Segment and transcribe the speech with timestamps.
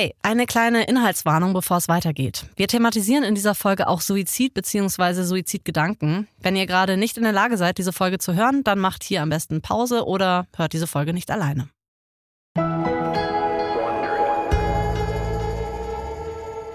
[0.00, 2.44] Hey, eine kleine Inhaltswarnung, bevor es weitergeht.
[2.54, 5.24] Wir thematisieren in dieser Folge auch Suizid bzw.
[5.24, 6.28] Suizidgedanken.
[6.38, 9.22] Wenn ihr gerade nicht in der Lage seid, diese Folge zu hören, dann macht hier
[9.22, 11.68] am besten Pause oder hört diese Folge nicht alleine.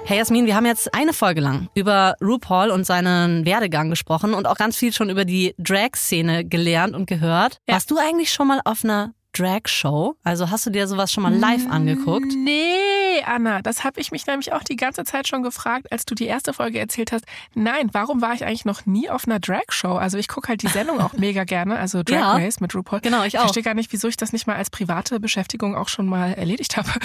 [0.04, 4.48] Hey Jasmin, wir haben jetzt eine Folge lang über RuPaul und seinen Werdegang gesprochen und
[4.48, 7.60] auch ganz viel schon über die Drag-Szene gelernt und gehört.
[7.70, 7.76] Ja.
[7.76, 10.16] Warst du eigentlich schon mal auf einer Drag-Show?
[10.24, 12.34] Also hast du dir sowas schon mal live angeguckt?
[12.36, 12.93] Nee,
[13.26, 16.26] Anna, das habe ich mich nämlich auch die ganze Zeit schon gefragt, als du die
[16.26, 17.26] erste Folge erzählt hast.
[17.54, 19.94] Nein, warum war ich eigentlich noch nie auf einer Drag-Show?
[19.96, 23.02] Also ich gucke halt die Sendung auch mega gerne, also Drag ja, Race mit RuPaul.
[23.02, 23.42] Genau, ich auch.
[23.42, 26.34] Ich verstehe gar nicht, wieso ich das nicht mal als private Beschäftigung auch schon mal
[26.34, 26.90] erledigt habe.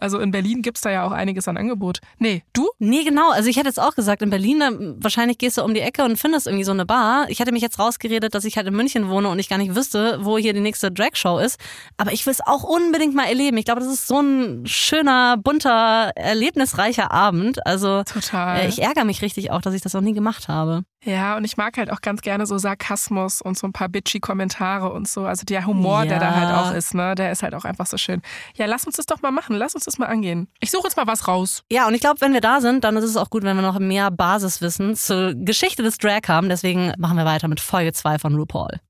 [0.00, 2.00] Also in Berlin gibt's da ja auch einiges an Angebot.
[2.18, 2.68] Nee, du?
[2.78, 3.30] Nee, genau.
[3.30, 6.16] Also ich hätte jetzt auch gesagt, in Berlin, wahrscheinlich gehst du um die Ecke und
[6.16, 7.26] findest irgendwie so eine Bar.
[7.28, 9.74] Ich hätte mich jetzt rausgeredet, dass ich halt in München wohne und ich gar nicht
[9.74, 11.58] wüsste, wo hier die nächste Drag-Show ist.
[11.96, 13.56] Aber ich will es auch unbedingt mal erleben.
[13.56, 17.64] Ich glaube, das ist so ein schöner, bunter, erlebnisreicher Abend.
[17.66, 18.60] Also Total.
[18.60, 20.84] Äh, ich ärgere mich richtig auch, dass ich das noch nie gemacht habe.
[21.04, 24.20] Ja, und ich mag halt auch ganz gerne so Sarkasmus und so ein paar bitchy
[24.20, 25.26] Kommentare und so.
[25.26, 26.10] Also der Humor, ja.
[26.10, 28.22] der da halt auch ist, ne, der ist halt auch einfach so schön.
[28.54, 29.56] Ja, lass uns das doch mal machen.
[29.56, 30.48] Lass uns das mal angehen.
[30.60, 31.64] Ich suche jetzt mal was raus.
[31.70, 33.62] Ja, und ich glaube, wenn wir da sind, dann ist es auch gut, wenn wir
[33.62, 36.48] noch mehr Basiswissen zur Geschichte des Drag haben.
[36.48, 38.80] Deswegen machen wir weiter mit Folge 2 von RuPaul.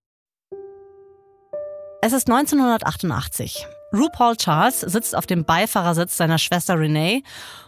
[2.03, 3.67] Es ist 1988.
[3.93, 7.23] RuPaul Charles sitzt auf dem Beifahrersitz seiner Schwester Renee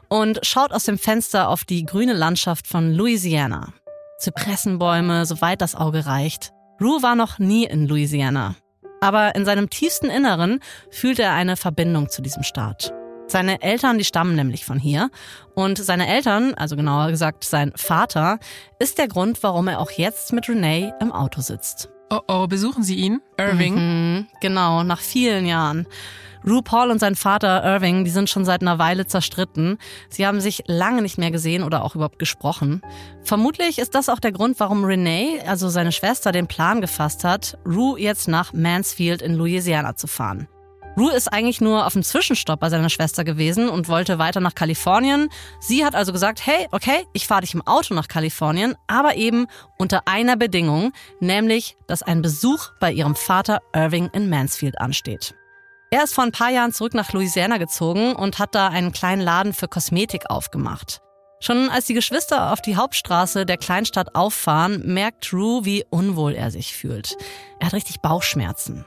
[0.09, 3.73] und schaut aus dem Fenster auf die grüne Landschaft von Louisiana.
[4.19, 6.53] Zypressenbäume, soweit das Auge reicht.
[6.81, 8.55] Ru war noch nie in Louisiana.
[9.01, 12.95] Aber in seinem tiefsten Inneren fühlt er eine Verbindung zu diesem Staat.
[13.27, 15.11] Seine Eltern, die stammen nämlich von hier.
[15.55, 18.39] Und seine Eltern, also genauer gesagt sein Vater,
[18.79, 21.91] ist der Grund, warum er auch jetzt mit Renee im Auto sitzt.
[22.11, 23.21] Oh oh, besuchen Sie ihn?
[23.39, 23.75] Irving?
[23.75, 25.87] Mhm, genau, nach vielen Jahren.
[26.47, 29.79] RuPaul und sein Vater Irving, die sind schon seit einer Weile zerstritten.
[30.11, 32.83] Sie haben sich lange nicht mehr gesehen oder auch überhaupt gesprochen.
[33.23, 37.57] Vermutlich ist das auch der Grund, warum Renee, also seine Schwester, den Plan gefasst hat,
[37.67, 40.47] Ru jetzt nach Mansfield in Louisiana zu fahren.
[40.97, 44.55] Rue ist eigentlich nur auf einem Zwischenstopp bei seiner Schwester gewesen und wollte weiter nach
[44.55, 45.29] Kalifornien.
[45.59, 49.47] Sie hat also gesagt, hey, okay, ich fahre dich im Auto nach Kalifornien, aber eben
[49.77, 55.35] unter einer Bedingung, nämlich, dass ein Besuch bei ihrem Vater Irving in Mansfield ansteht.
[55.91, 59.23] Er ist vor ein paar Jahren zurück nach Louisiana gezogen und hat da einen kleinen
[59.23, 61.01] Laden für Kosmetik aufgemacht.
[61.41, 66.51] Schon als die Geschwister auf die Hauptstraße der Kleinstadt auffahren, merkt Rue, wie unwohl er
[66.51, 67.17] sich fühlt.
[67.59, 68.85] Er hat richtig Bauchschmerzen.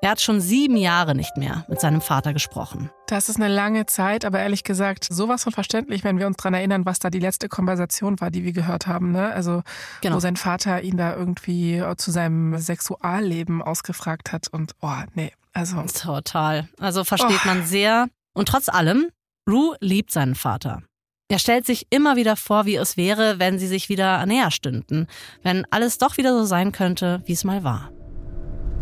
[0.00, 2.88] Er hat schon sieben Jahre nicht mehr mit seinem Vater gesprochen.
[3.08, 6.54] Das ist eine lange Zeit, aber ehrlich gesagt, sowas von verständlich, wenn wir uns daran
[6.54, 9.10] erinnern, was da die letzte Konversation war, die wir gehört haben.
[9.10, 9.32] Ne?
[9.32, 9.62] Also,
[10.00, 10.16] genau.
[10.16, 15.82] wo sein Vater ihn da irgendwie zu seinem Sexualleben ausgefragt hat und, oh, nee, also.
[15.82, 16.68] Total.
[16.78, 17.48] Also versteht oh.
[17.48, 18.06] man sehr.
[18.34, 19.08] Und trotz allem,
[19.50, 20.82] Rue liebt seinen Vater.
[21.28, 25.08] Er stellt sich immer wieder vor, wie es wäre, wenn sie sich wieder näher stünden,
[25.42, 27.90] wenn alles doch wieder so sein könnte, wie es mal war.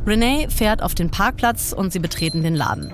[0.07, 2.93] Renee fährt auf den Parkplatz und sie betreten den Laden.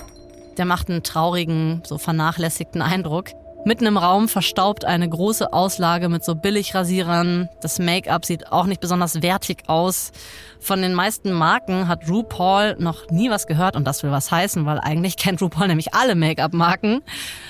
[0.56, 3.30] Der macht einen traurigen, so vernachlässigten Eindruck.
[3.64, 7.48] Mitten im Raum verstaubt eine große Auslage mit so Billigrasierern.
[7.60, 10.10] Das Make-up sieht auch nicht besonders wertig aus.
[10.58, 14.66] Von den meisten Marken hat RuPaul noch nie was gehört und das will was heißen,
[14.66, 17.02] weil eigentlich kennt RuPaul nämlich alle Make-up-Marken.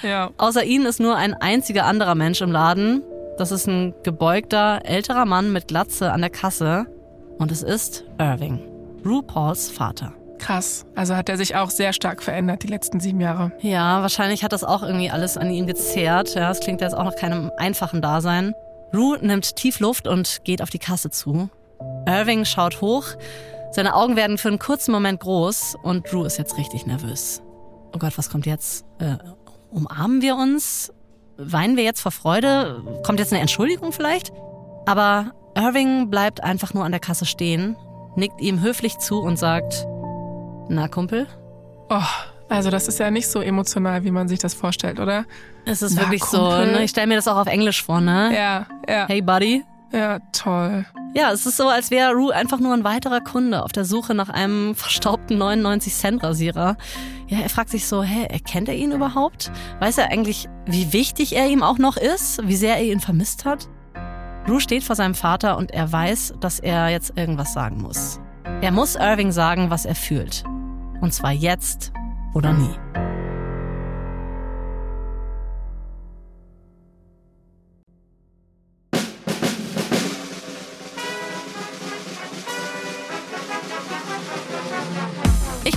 [0.03, 0.31] Ja.
[0.37, 3.03] Außer ihnen ist nur ein einziger anderer Mensch im Laden.
[3.39, 6.87] Das ist ein gebeugter, älterer Mann mit Glatze an der Kasse
[7.39, 8.72] und es ist Irving.
[9.05, 10.13] RuPauls Vater.
[10.39, 10.85] Krass.
[10.97, 13.53] Also hat er sich auch sehr stark verändert die letzten sieben Jahre.
[13.61, 16.35] Ja, wahrscheinlich hat das auch irgendwie alles an ihm gezehrt.
[16.35, 18.53] Ja, es klingt jetzt auch nach keinem einfachen Dasein.
[18.93, 21.49] Ru nimmt tief Luft und geht auf die Kasse zu.
[22.07, 23.07] Irving schaut hoch.
[23.71, 27.41] Seine Augen werden für einen kurzen Moment groß und Ru ist jetzt richtig nervös.
[27.95, 28.85] Oh Gott, was kommt jetzt?
[28.99, 29.17] Äh,
[29.71, 30.93] umarmen wir uns?
[31.37, 32.83] Weinen wir jetzt vor Freude?
[33.05, 34.33] Kommt jetzt eine Entschuldigung vielleicht?
[34.87, 37.77] Aber Irving bleibt einfach nur an der Kasse stehen
[38.17, 39.87] nickt ihm höflich zu und sagt,
[40.69, 41.27] na Kumpel?
[41.89, 42.01] Oh,
[42.49, 45.25] also das ist ja nicht so emotional, wie man sich das vorstellt, oder?
[45.65, 46.67] Es ist na, wirklich Kumpel.
[46.67, 46.85] so, ne?
[46.85, 48.31] Ich stelle mir das auch auf Englisch vor, ne?
[48.35, 49.07] Ja, ja.
[49.09, 49.65] Hey Buddy.
[49.93, 50.87] Ja, toll.
[51.15, 54.15] Ja, es ist so, als wäre Rue einfach nur ein weiterer Kunde auf der Suche
[54.15, 56.77] nach einem verstaubten 99-Cent-Rasierer.
[57.29, 59.53] Ja, er fragt sich so, hä, erkennt er ihn überhaupt?
[59.81, 62.47] Weiß er eigentlich, wie wichtig er ihm auch noch ist?
[62.47, 63.69] Wie sehr er ihn vermisst hat?
[64.49, 68.21] Rue steht vor seinem Vater und er weiß, dass er jetzt irgendwas sagen muss.
[68.61, 70.45] Er muss Irving sagen, was er fühlt.
[71.01, 71.93] Und zwar jetzt
[72.35, 72.75] oder nie.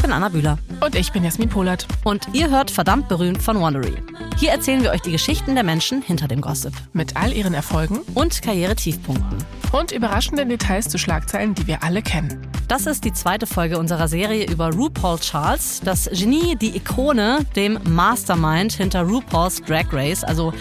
[0.05, 0.59] Bin Anna Bühler.
[0.81, 1.87] Und ich bin Jasmin Polat.
[2.03, 3.95] Und ihr hört verdammt berühmt von Wondery.
[4.37, 6.73] Hier erzählen wir euch die Geschichten der Menschen hinter dem Gossip.
[6.93, 9.39] Mit all ihren Erfolgen und Karrieretiefpunkten.
[9.71, 12.39] Und überraschenden Details zu Schlagzeilen, die wir alle kennen.
[12.67, 17.79] Das ist die zweite Folge unserer Serie über RuPaul Charles, das Genie, die Ikone, dem
[17.89, 20.53] Mastermind hinter RuPaul's Drag Race, also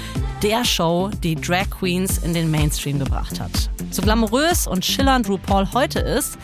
[0.42, 3.70] der Show, die Drag Queens in den Mainstream gebracht hat.
[3.90, 6.38] So glamourös und schillernd RuPaul heute ist,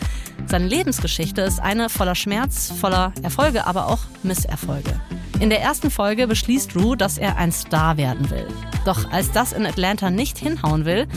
[0.47, 4.99] seine Lebensgeschichte ist eine voller Schmerz, voller Erfolge, aber auch Misserfolge.
[5.39, 8.47] In der ersten Folge beschließt Ru, dass er ein Star werden will.
[8.85, 11.07] Doch als das in Atlanta nicht hinhauen will,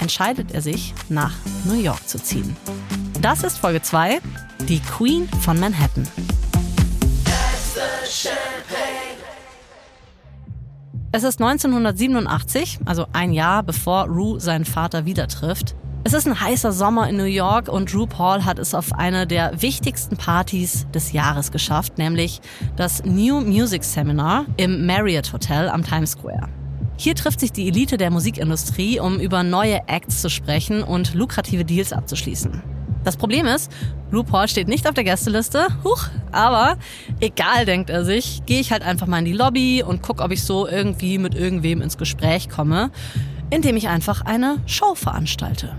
[0.00, 1.32] entscheidet er sich, nach
[1.64, 2.56] New York zu ziehen.
[3.20, 4.20] Das ist Folge 2,
[4.68, 6.06] die Queen von Manhattan.
[11.12, 15.74] Es ist 1987, also ein Jahr bevor Rue seinen Vater wieder trifft.
[16.02, 19.26] Es ist ein heißer Sommer in New York und Drew Paul hat es auf eine
[19.26, 22.40] der wichtigsten Partys des Jahres geschafft, nämlich
[22.74, 26.48] das New Music Seminar im Marriott Hotel am Times Square.
[26.96, 31.66] Hier trifft sich die Elite der Musikindustrie, um über neue Acts zu sprechen und lukrative
[31.66, 32.62] Deals abzuschließen.
[33.04, 33.70] Das Problem ist,
[34.10, 36.78] RuPaul steht nicht auf der Gästeliste, huch, aber
[37.20, 40.30] egal, denkt er sich, gehe ich halt einfach mal in die Lobby und guck, ob
[40.30, 42.90] ich so irgendwie mit irgendwem ins Gespräch komme,
[43.50, 45.74] indem ich einfach eine Show veranstalte.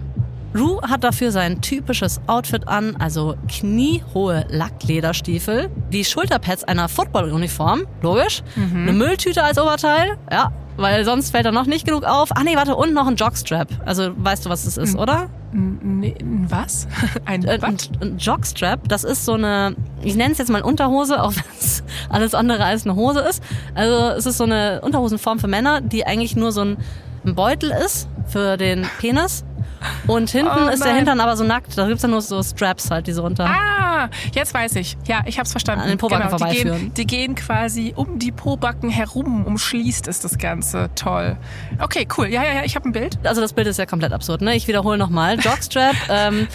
[0.56, 8.44] Ru hat dafür sein typisches Outfit an, also kniehohe Lacklederstiefel, die Schulterpads einer Footballuniform, logisch,
[8.56, 8.82] mhm.
[8.82, 12.30] eine Mülltüte als Oberteil, ja, weil sonst fällt er noch nicht genug auf.
[12.36, 13.70] Ah nee, warte, und noch ein Jockstrap.
[13.86, 15.30] Also weißt du, was das ist, oder?
[15.54, 16.16] Nee,
[16.48, 16.88] was?
[17.26, 21.22] Ein, äh, ein, ein Jockstrap, das ist so eine, ich nenne es jetzt mal Unterhose,
[21.24, 23.44] auch wenn es alles andere als eine Hose ist.
[23.76, 26.78] Also es ist so eine Unterhosenform für Männer, die eigentlich nur so ein,
[27.26, 29.44] ein Beutel ist für den Penis
[30.08, 31.78] und hinten oh ist der Hintern aber so nackt.
[31.78, 33.46] Da gibt's dann nur so Straps halt, die so runter.
[33.46, 34.98] Ah, jetzt weiß ich.
[35.06, 35.84] Ja, ich hab's verstanden.
[35.84, 36.80] An den Pobacken genau, vorbeiführen.
[36.80, 40.90] Die gehen, die gehen quasi um die Pobacken herum, umschließt ist das Ganze.
[40.96, 41.38] Toll.
[41.80, 42.28] Okay, cool.
[42.28, 43.20] Ja, ja, ja, ich habe ein Bild.
[43.24, 44.56] Also das Bild ist ja komplett absurd, ne?
[44.56, 45.40] Ich wiederhole nochmal.
[45.40, 46.48] Jockstrap, ähm,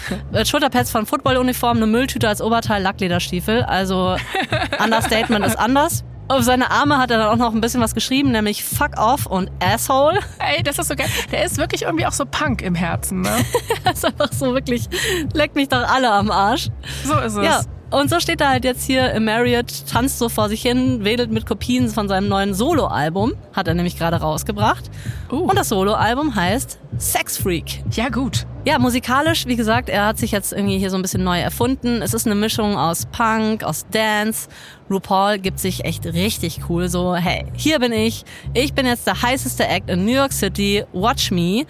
[0.43, 3.63] Schulterpads von Footballuniform, eine Mülltüte als Oberteil, Lacklederstiefel.
[3.63, 4.15] Also
[4.83, 6.03] Understatement ist anders.
[6.29, 9.27] Auf seine Arme hat er dann auch noch ein bisschen was geschrieben, nämlich Fuck off
[9.27, 10.19] und Asshole.
[10.39, 11.07] Ey, das ist so geil.
[11.31, 13.45] Der ist wirklich irgendwie auch so Punk im Herzen, ne?
[13.85, 14.87] das ist einfach so wirklich,
[15.33, 16.67] leckt mich doch alle am Arsch.
[17.05, 17.45] So ist es.
[17.45, 17.61] Ja.
[17.89, 21.31] Und so steht er halt jetzt hier im Marriott, tanzt so vor sich hin, wedelt
[21.31, 24.91] mit Kopien von seinem neuen Soloalbum, hat er nämlich gerade rausgebracht.
[25.31, 25.49] Uh.
[25.49, 27.83] Und das Soloalbum heißt Sex Freak.
[27.91, 28.45] Ja, gut.
[28.65, 32.01] Ja, musikalisch, wie gesagt, er hat sich jetzt irgendwie hier so ein bisschen neu erfunden.
[32.01, 34.49] Es ist eine Mischung aus Punk, aus Dance.
[34.89, 36.89] RuPaul gibt sich echt richtig cool.
[36.89, 38.25] So, hey, hier bin ich.
[38.53, 40.83] Ich bin jetzt der heißeste Act in New York City.
[40.91, 41.65] Watch me.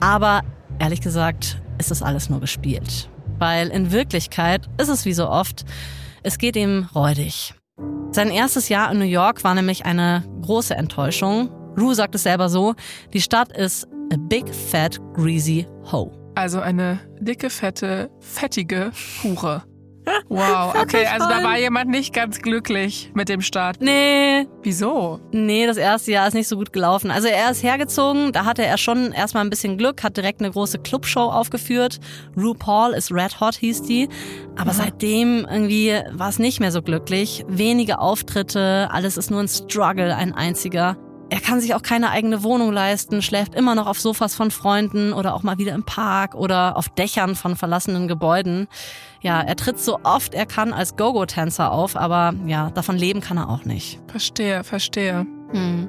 [0.00, 0.40] Aber
[0.80, 3.09] ehrlich gesagt, ist das alles nur gespielt
[3.40, 5.64] weil in Wirklichkeit ist es wie so oft,
[6.22, 7.54] es geht ihm räudig.
[8.12, 11.50] Sein erstes Jahr in New York war nämlich eine große Enttäuschung.
[11.78, 12.74] Rue sagt es selber so,
[13.12, 16.10] die Stadt ist a big fat greasy hoe.
[16.34, 18.92] Also eine dicke, fette, fettige
[19.22, 19.62] Hure.
[20.28, 23.80] Wow, okay, also da war jemand nicht ganz glücklich mit dem Start.
[23.80, 24.46] Nee.
[24.62, 25.20] Wieso?
[25.32, 27.10] Nee, das erste Jahr ist nicht so gut gelaufen.
[27.10, 30.50] Also er ist hergezogen, da hatte er schon erstmal ein bisschen Glück, hat direkt eine
[30.50, 31.98] große Clubshow aufgeführt.
[32.36, 34.08] RuPaul ist Red Hot hieß die.
[34.56, 34.76] Aber mhm.
[34.76, 37.44] seitdem irgendwie war es nicht mehr so glücklich.
[37.48, 40.96] Wenige Auftritte, alles ist nur ein Struggle, ein einziger.
[41.32, 45.12] Er kann sich auch keine eigene Wohnung leisten, schläft immer noch auf Sofas von Freunden
[45.12, 48.66] oder auch mal wieder im Park oder auf Dächern von verlassenen Gebäuden.
[49.22, 53.36] Ja, er tritt so oft er kann als Go-Go-Tänzer auf, aber ja, davon leben kann
[53.36, 54.00] er auch nicht.
[54.06, 55.26] Verstehe, verstehe.
[55.52, 55.88] Hm.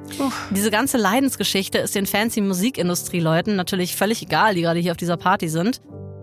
[0.50, 5.18] Diese ganze Leidensgeschichte ist den fancy Musikindustrie-Leuten natürlich völlig egal, die gerade hier auf dieser
[5.18, 5.82] Party sind.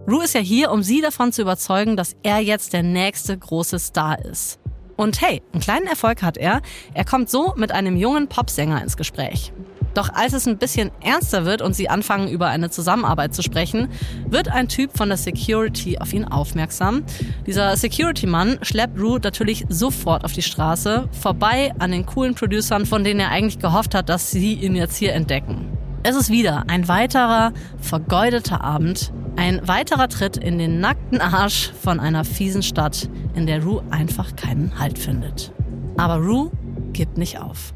[0.08, 3.78] Rue ist ja hier, um sie davon zu überzeugen, dass er jetzt der nächste große
[3.78, 4.58] Star ist.
[4.96, 6.60] Und hey, einen kleinen Erfolg hat er.
[6.92, 9.52] Er kommt so mit einem jungen Popsänger ins Gespräch.
[9.98, 13.88] Doch als es ein bisschen ernster wird und sie anfangen, über eine Zusammenarbeit zu sprechen,
[14.28, 17.02] wird ein Typ von der Security auf ihn aufmerksam.
[17.48, 23.02] Dieser Security-Mann schleppt Rue natürlich sofort auf die Straße, vorbei an den coolen Producern, von
[23.02, 25.66] denen er eigentlich gehofft hat, dass sie ihn jetzt hier entdecken.
[26.04, 31.98] Es ist wieder ein weiterer vergeudeter Abend, ein weiterer Tritt in den nackten Arsch von
[31.98, 35.52] einer fiesen Stadt, in der Rue einfach keinen Halt findet.
[35.96, 36.52] Aber Rue
[36.92, 37.74] gibt nicht auf.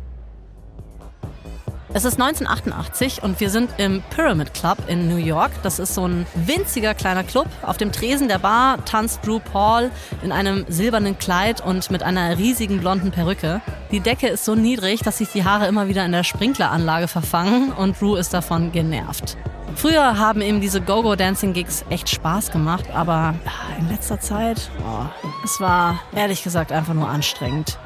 [1.95, 5.51] Es ist 1988 und wir sind im Pyramid Club in New York.
[5.63, 7.47] Das ist so ein winziger kleiner Club.
[7.61, 9.91] Auf dem Tresen der Bar tanzt Drew Paul
[10.23, 13.61] in einem silbernen Kleid und mit einer riesigen blonden Perücke.
[13.91, 17.73] Die Decke ist so niedrig, dass sich die Haare immer wieder in der Sprinkleranlage verfangen
[17.73, 19.37] und Drew ist davon genervt.
[19.75, 23.35] Früher haben ihm diese Go-Go-Dancing-Gigs echt Spaß gemacht, aber
[23.79, 25.05] in letzter Zeit, oh,
[25.45, 27.79] es war ehrlich gesagt einfach nur anstrengend.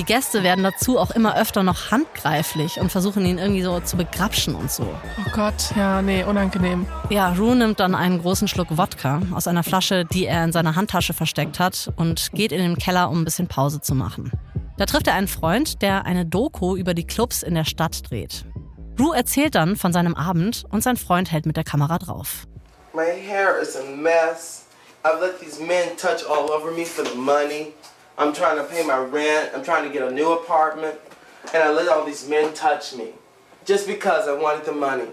[0.00, 3.98] Die Gäste werden dazu auch immer öfter noch handgreiflich und versuchen ihn irgendwie so zu
[3.98, 4.84] begrapschen und so.
[4.84, 6.86] Oh Gott, ja, nee, unangenehm.
[7.10, 10.74] Ja, Rue nimmt dann einen großen Schluck Wodka aus einer Flasche, die er in seiner
[10.74, 14.32] Handtasche versteckt hat und geht in den Keller, um ein bisschen Pause zu machen.
[14.78, 18.46] Da trifft er einen Freund, der eine Doku über die Clubs in der Stadt dreht.
[18.98, 22.46] Rue erzählt dann von seinem Abend und sein Freund hält mit der Kamera drauf.
[22.94, 24.64] My hair is a mess.
[25.04, 27.74] I've let these men touch all over me for the money.
[28.18, 29.50] I'm trying to pay my rent.
[29.54, 30.94] I'm trying to get a new apartment.
[31.54, 33.14] And I let all these men touch me.
[33.66, 35.08] Just because I wanted the money.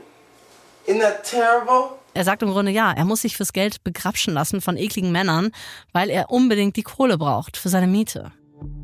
[0.86, 2.00] Isn't that terrible?
[2.13, 5.51] Er sagt im Grunde ja, er muss sich fürs Geld begrapschen lassen von ekligen Männern,
[5.94, 8.32] weil er unbedingt die Kohle braucht für seine Miete.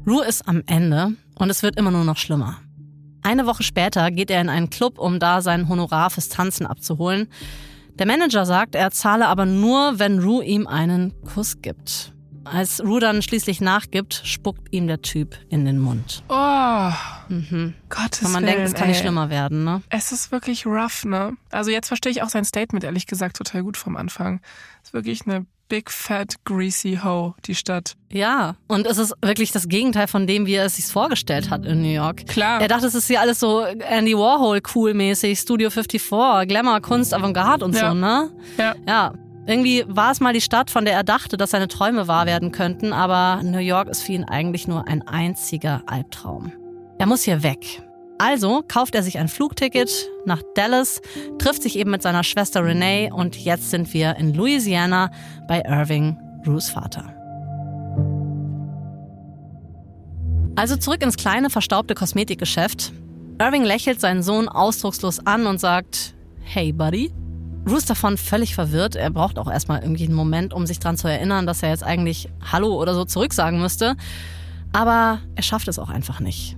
[0.06, 2.60] Rue ist am Ende und es wird immer nur noch schlimmer.
[3.24, 7.28] Eine Woche später geht er in einen Club, um da sein Honorar fürs Tanzen abzuholen.
[7.96, 12.13] Der Manager sagt, er zahle aber nur, wenn Rue ihm einen Kuss gibt.
[12.46, 16.24] Als Rue dann schließlich nachgibt, spuckt ihm der Typ in den Mund.
[16.30, 16.90] Oh,
[17.30, 17.74] mhm.
[17.90, 18.90] Gottes Und man Willen, denkt, es kann ey.
[18.90, 19.82] nicht schlimmer werden, ne?
[19.90, 21.38] Es ist wirklich rough, ne?
[21.52, 24.42] Also jetzt verstehe ich auch sein Statement, ehrlich gesagt, total gut vom Anfang.
[24.82, 27.96] Es ist wirklich eine big fat greasy hoe, die Stadt.
[28.12, 31.66] Ja, und es ist wirklich das Gegenteil von dem, wie er es sich vorgestellt hat
[31.66, 32.28] in New York.
[32.28, 32.62] Klar.
[32.62, 37.14] Er dachte, es ist hier alles so Andy Warhol cool mäßig, Studio 54, Glamour, Kunst,
[37.14, 37.90] Avantgarde und Ja.
[37.90, 38.30] so, ne?
[38.58, 38.76] Ja.
[38.88, 39.14] Ja.
[39.46, 42.52] Irgendwie war es mal die Stadt, von der er dachte, dass seine Träume wahr werden
[42.52, 46.54] könnten, aber New York ist für ihn eigentlich nur ein einziger Albtraum.
[46.98, 47.84] Er muss hier weg.
[48.20, 49.92] Also kauft er sich ein Flugticket
[50.26, 51.02] nach Dallas,
[51.40, 55.12] trifft sich eben mit seiner Schwester Renee und jetzt sind wir in Louisiana
[55.48, 57.14] bei Irving, Rues Vater.
[60.56, 62.94] Also zurück ins kleine, verstaubte Kosmetikgeschäft.
[63.42, 67.12] Irving lächelt seinen Sohn ausdruckslos an und sagt, Hey, Buddy.
[67.68, 68.96] Rue ist davon völlig verwirrt.
[68.96, 71.84] Er braucht auch erstmal irgendwie einen Moment, um sich daran zu erinnern, dass er jetzt
[71.84, 73.96] eigentlich Hallo oder so zurücksagen müsste.
[74.74, 76.58] Aber er schafft es auch einfach nicht.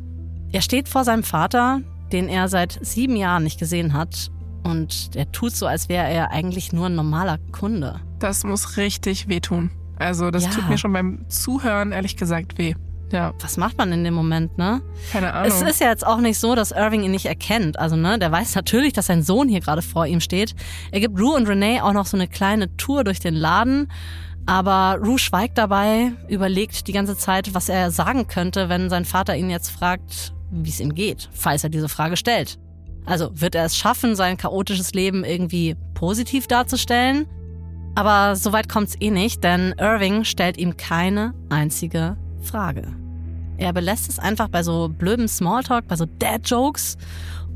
[0.52, 1.82] Er steht vor seinem Vater,
[2.12, 4.32] den er seit sieben Jahren nicht gesehen hat.
[4.64, 8.00] Und der tut so, als wäre er eigentlich nur ein normaler Kunde.
[8.20, 9.70] Das muss richtig wehtun.
[9.98, 10.50] Also das Ja.
[10.50, 12.74] tut mir schon beim Zuhören ehrlich gesagt weh.
[13.16, 14.82] Ja, Was macht man in dem Moment, ne?
[15.14, 15.48] keine Ahnung.
[15.48, 17.80] Es ist ja jetzt auch nicht so, dass Irving ihn nicht erkennt.
[17.80, 20.54] Also, ne, der weiß natürlich, dass sein Sohn hier gerade vor ihm steht.
[20.92, 23.90] Er gibt Rue und Renee auch noch so eine kleine Tour durch den Laden.
[24.46, 29.38] Aber Rue schweigt dabei, überlegt die ganze Zeit, was er sagen könnte, wenn sein Vater
[29.38, 32.60] ihn jetzt fragt, wie es ihm geht, falls er diese Frage stellt.
[33.06, 37.28] Also wird er es schaffen, sein chaotisches Leben irgendwie positiv darzustellen?
[37.96, 43.05] Aber so weit kommt's eh nicht, denn Irving stellt ihm keine einzige Frage.
[43.58, 46.98] Er belässt es einfach bei so blödem Smalltalk, bei so Dad-Jokes.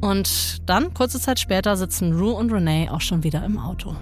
[0.02, 3.96] Und dann, kurze Zeit später, sitzen Rue und Renee auch schon wieder im Auto.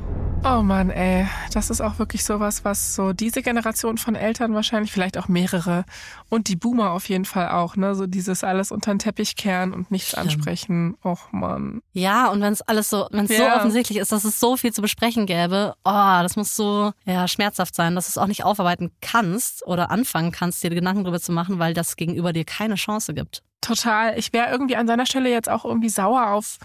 [0.43, 4.91] Oh Mann, ey, das ist auch wirklich sowas, was so diese Generation von Eltern wahrscheinlich,
[4.91, 5.83] vielleicht auch mehrere
[6.29, 9.73] und die Boomer auf jeden Fall auch, ne, so dieses alles unter den Teppich kehren
[9.73, 10.25] und nichts Stimmt.
[10.25, 10.95] ansprechen.
[11.03, 11.81] Och Mann.
[11.93, 13.57] Ja, und wenn es alles so, wenn es so Ja.
[13.57, 17.73] offensichtlich ist, dass es so viel zu besprechen gäbe, oh, das muss so ja, schmerzhaft
[17.73, 21.31] sein, dass du es auch nicht aufarbeiten kannst oder anfangen kannst, dir Gedanken drüber zu
[21.31, 23.41] machen, weil das gegenüber dir keine Chance gibt.
[23.61, 24.17] Total.
[24.17, 26.57] Ich wäre irgendwie an seiner Stelle jetzt auch irgendwie sauer auf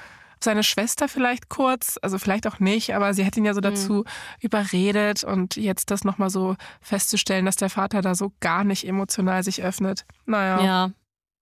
[0.43, 4.05] seine Schwester vielleicht kurz, also vielleicht auch nicht, aber sie hat ihn ja so dazu
[4.41, 9.43] überredet und jetzt das nochmal so festzustellen, dass der Vater da so gar nicht emotional
[9.45, 10.05] sich öffnet.
[10.27, 10.65] Naja.
[10.65, 10.91] Ja.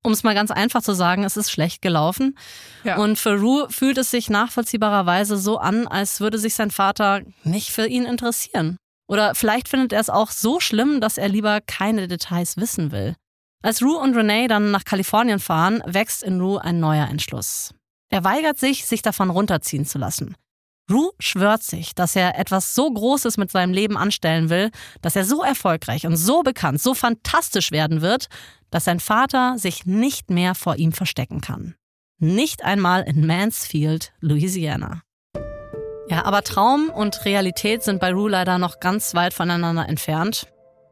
[0.03, 2.39] Um es mal ganz einfach zu sagen, es ist schlecht gelaufen.
[2.85, 2.97] Ja.
[2.97, 7.71] Und für Rue fühlt es sich nachvollziehbarerweise so an, als würde sich sein Vater nicht
[7.71, 8.79] für ihn interessieren.
[9.09, 13.15] Oder vielleicht findet er es auch so schlimm, dass er lieber keine Details wissen will.
[13.63, 17.75] Als Rue und Renee dann nach Kalifornien fahren, wächst in Rue ein neuer Entschluss.
[18.09, 20.35] Er weigert sich, sich davon runterziehen zu lassen.
[20.91, 24.71] Rue schwört sich, dass er etwas so Großes mit seinem Leben anstellen will,
[25.03, 28.27] dass er so erfolgreich und so bekannt, so fantastisch werden wird,
[28.71, 31.75] dass sein Vater sich nicht mehr vor ihm verstecken kann.
[32.19, 35.03] Nicht einmal in Mansfield, Louisiana.
[36.09, 40.49] Ja, aber Traum und Realität sind bei Rue leider noch ganz weit voneinander entfernt.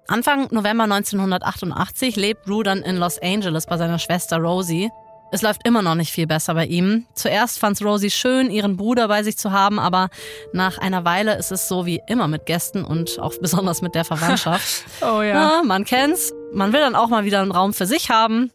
[0.08, 4.90] Anfang November 1988 lebt Rue dann in Los Angeles bei seiner Schwester Rosie.
[5.30, 7.04] Es läuft immer noch nicht viel besser bei ihm.
[7.14, 10.08] Zuerst fand Rosie schön, ihren Bruder bei sich zu haben, aber
[10.54, 14.06] nach einer Weile ist es so wie immer mit Gästen und auch besonders mit der
[14.06, 14.84] Verwandtschaft.
[15.02, 15.58] Oh ja.
[15.58, 16.32] Ja, man kennt's.
[16.52, 18.50] Man will dann auch mal wieder einen Raum für sich haben.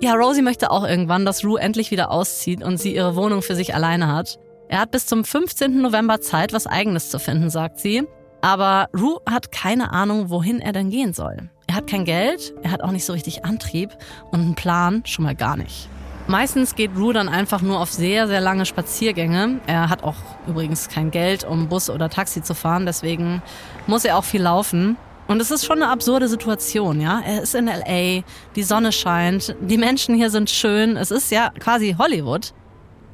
[0.00, 3.56] Ja, Rosie möchte auch irgendwann, dass Rue endlich wieder auszieht und sie ihre Wohnung für
[3.56, 4.38] sich alleine hat.
[4.68, 5.82] Er hat bis zum 15.
[5.82, 8.04] November Zeit, was Eigenes zu finden, sagt sie.
[8.44, 11.48] Aber Rue hat keine Ahnung, wohin er denn gehen soll.
[11.66, 13.96] Er hat kein Geld, er hat auch nicht so richtig Antrieb
[14.32, 15.88] und einen Plan schon mal gar nicht.
[16.26, 19.60] Meistens geht Rue dann einfach nur auf sehr, sehr lange Spaziergänge.
[19.66, 23.40] Er hat auch übrigens kein Geld, um Bus oder Taxi zu fahren, deswegen
[23.86, 24.98] muss er auch viel laufen.
[25.26, 27.22] Und es ist schon eine absurde Situation, ja.
[27.26, 28.24] Er ist in LA,
[28.56, 32.52] die Sonne scheint, die Menschen hier sind schön, es ist ja quasi Hollywood.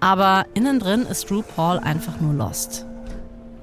[0.00, 2.89] Aber innen drin ist Drew Paul einfach nur lost.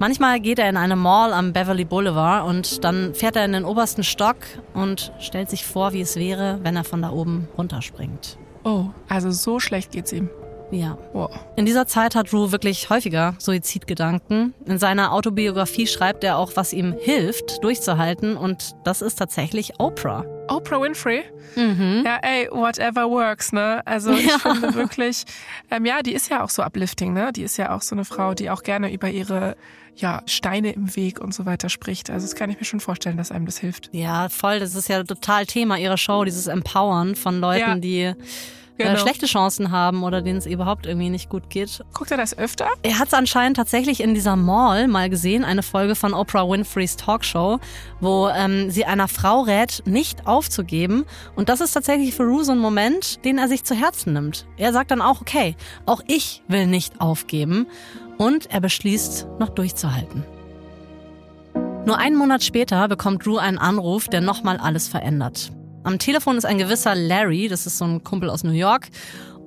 [0.00, 3.64] Manchmal geht er in eine Mall am Beverly Boulevard und dann fährt er in den
[3.64, 4.36] obersten Stock
[4.72, 8.38] und stellt sich vor, wie es wäre, wenn er von da oben runterspringt.
[8.62, 10.30] Oh, also so schlecht geht's ihm.
[10.70, 10.98] Ja.
[11.12, 11.30] Wow.
[11.56, 14.54] In dieser Zeit hat Drew wirklich häufiger Suizidgedanken.
[14.66, 18.36] In seiner Autobiografie schreibt er auch, was ihm hilft, durchzuhalten.
[18.36, 20.24] Und das ist tatsächlich Oprah.
[20.48, 21.24] Oprah Winfrey?
[21.56, 22.02] Mhm.
[22.04, 23.82] Ja, ey, whatever works, ne?
[23.86, 24.38] Also ich ja.
[24.38, 25.24] finde wirklich,
[25.70, 27.32] ähm, ja, die ist ja auch so uplifting, ne?
[27.32, 29.56] Die ist ja auch so eine Frau, die auch gerne über ihre
[29.96, 32.08] ja, Steine im Weg und so weiter spricht.
[32.08, 33.90] Also das kann ich mir schon vorstellen, dass einem das hilft.
[33.92, 34.60] Ja, voll.
[34.60, 37.74] Das ist ja total Thema ihrer Show, dieses Empowern von Leuten, ja.
[37.74, 38.14] die
[38.78, 38.98] äh, genau.
[38.98, 41.84] schlechte Chancen haben oder denen es überhaupt irgendwie nicht gut geht.
[41.94, 42.68] Guckt er das öfter?
[42.82, 46.96] Er hat es anscheinend tatsächlich in dieser Mall mal gesehen, eine Folge von Oprah Winfreys
[46.96, 47.58] Talkshow,
[48.00, 51.04] wo ähm, sie einer Frau rät, nicht aufzugeben.
[51.34, 54.46] Und das ist tatsächlich für Rue so ein Moment, den er sich zu Herzen nimmt.
[54.56, 55.56] Er sagt dann auch, okay,
[55.86, 57.66] auch ich will nicht aufgeben.
[58.16, 60.24] Und er beschließt, noch durchzuhalten.
[61.86, 65.52] Nur einen Monat später bekommt Drew einen Anruf, der nochmal alles verändert.
[65.88, 68.88] Am Telefon ist ein gewisser Larry, das ist so ein Kumpel aus New York.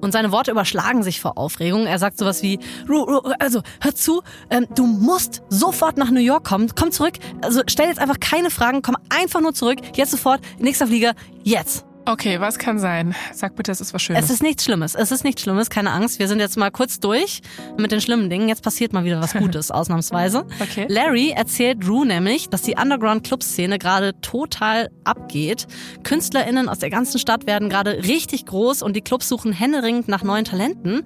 [0.01, 1.86] Und seine Worte überschlagen sich vor Aufregung.
[1.86, 2.57] Er sagt sowas wie,
[2.89, 6.71] Ru, Ru, also hör zu, ähm, du musst sofort nach New York kommen.
[6.75, 7.13] Komm zurück.
[7.43, 9.77] Also stell jetzt einfach keine Fragen, komm einfach nur zurück.
[9.95, 11.86] Jetzt sofort, nächster Flieger, jetzt.
[12.05, 13.13] Okay, was kann sein?
[13.31, 14.25] Sag bitte, es ist was Schönes.
[14.25, 14.96] Es ist nichts Schlimmes.
[14.96, 16.17] Es ist nichts Schlimmes, keine Angst.
[16.17, 17.41] Wir sind jetzt mal kurz durch
[17.77, 18.50] mit den schlimmen Dingen.
[18.50, 20.46] Jetzt passiert mal wieder was Gutes, ausnahmsweise.
[20.60, 20.88] Okay.
[20.89, 25.67] Larry erzählt Drew nämlich, dass die Underground-Club-Szene gerade total abgeht.
[26.03, 30.24] KünstlerInnen aus der ganzen Stadt werden gerade richtig groß und die Clubs suchen händeringend nach
[30.24, 31.03] neuen Talenten.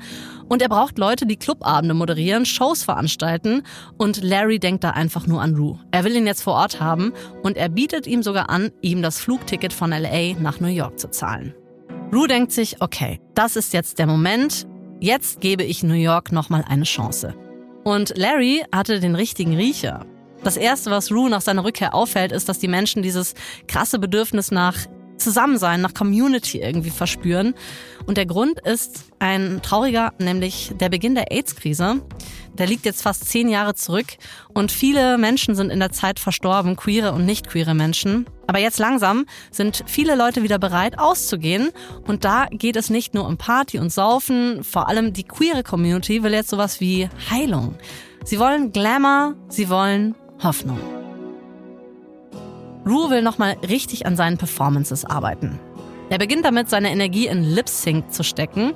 [0.47, 3.63] Und er braucht Leute, die Clubabende moderieren, Shows veranstalten.
[3.97, 5.79] Und Larry denkt da einfach nur an Rue.
[5.91, 9.19] Er will ihn jetzt vor Ort haben und er bietet ihm sogar an, ihm das
[9.19, 11.55] Flugticket von LA nach New York zu zahlen.
[12.13, 14.67] Rue denkt sich, okay, das ist jetzt der Moment.
[14.99, 17.35] Jetzt gebe ich New York nochmal eine Chance.
[17.83, 20.05] Und Larry hatte den richtigen Riecher.
[20.43, 23.33] Das erste, was Rue nach seiner Rückkehr auffällt, ist, dass die Menschen dieses
[23.67, 24.77] krasse Bedürfnis nach
[25.17, 27.53] Zusammensein, nach Community irgendwie verspüren.
[28.05, 32.01] Und der Grund ist ein trauriger, nämlich der Beginn der AIDS-Krise.
[32.53, 34.05] Der liegt jetzt fast zehn Jahre zurück
[34.53, 38.27] und viele Menschen sind in der Zeit verstorben, queere und nicht queere Menschen.
[38.47, 41.71] Aber jetzt langsam sind viele Leute wieder bereit auszugehen
[42.07, 46.23] und da geht es nicht nur um Party und Saufen, vor allem die queere Community
[46.23, 47.75] will jetzt sowas wie Heilung.
[48.23, 50.94] Sie wollen Glamour, sie wollen Hoffnung.
[52.85, 55.59] Rue will nochmal richtig an seinen Performances arbeiten.
[56.09, 58.73] Er beginnt damit, seine Energie in Lip Sync zu stecken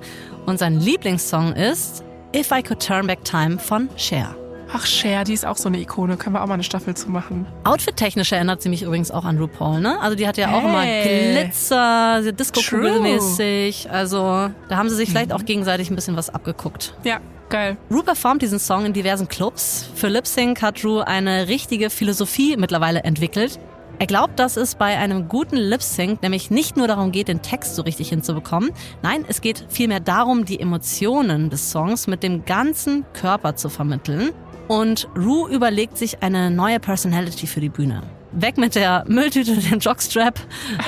[0.48, 2.04] und sein Lieblingssong ist
[2.36, 4.36] If I Could Turn Back Time von Cher.
[4.72, 6.18] Ach, Cher, die ist auch so eine Ikone.
[6.18, 7.48] Können wir auch mal eine Staffel zu machen.
[7.64, 10.00] Outfit-technisch erinnert sie mich übrigens auch an RuPaul, ne?
[10.00, 10.56] Also die hat ja hey.
[10.56, 13.90] auch immer Glitzer, Disco-Kugelmäßig.
[13.92, 15.36] Also da haben sie sich vielleicht mhm.
[15.36, 16.96] auch gegenseitig ein bisschen was abgeguckt.
[17.04, 17.20] Ja,
[17.50, 17.78] Geil.
[17.90, 19.90] Ru performt diesen Song in diversen Clubs.
[19.96, 23.60] Für Lip Sync hat Ru eine richtige Philosophie mittlerweile entwickelt.
[24.02, 27.76] Er glaubt, dass es bei einem guten Lip-Sync nämlich nicht nur darum geht, den Text
[27.76, 28.72] so richtig hinzubekommen.
[29.04, 34.30] Nein, es geht vielmehr darum, die Emotionen des Songs mit dem ganzen Körper zu vermitteln.
[34.70, 38.04] Und Rue überlegt sich eine neue Personality für die Bühne.
[38.32, 40.40] Weg mit der Mülltüte, dem Jockstrap.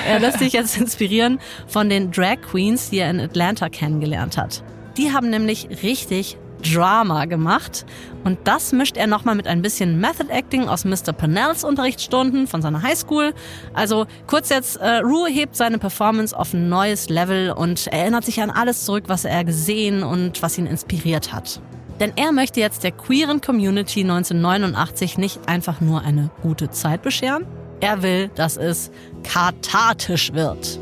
[0.08, 4.64] Er lässt sich jetzt inspirieren von den Drag Queens, die er in Atlanta kennengelernt hat.
[4.96, 7.84] Die haben nämlich richtig Drama gemacht.
[8.24, 11.12] Und das mischt er nochmal mit ein bisschen Method Acting aus Mr.
[11.12, 13.34] Pennells Unterrichtsstunden von seiner Highschool.
[13.74, 18.40] Also kurz jetzt, äh, Rue hebt seine Performance auf ein neues Level und erinnert sich
[18.40, 21.60] an alles zurück, was er gesehen und was ihn inspiriert hat.
[22.00, 27.46] Denn er möchte jetzt der queeren Community 1989 nicht einfach nur eine gute Zeit bescheren.
[27.80, 28.90] Er will, dass es
[29.24, 30.78] kathartisch wird.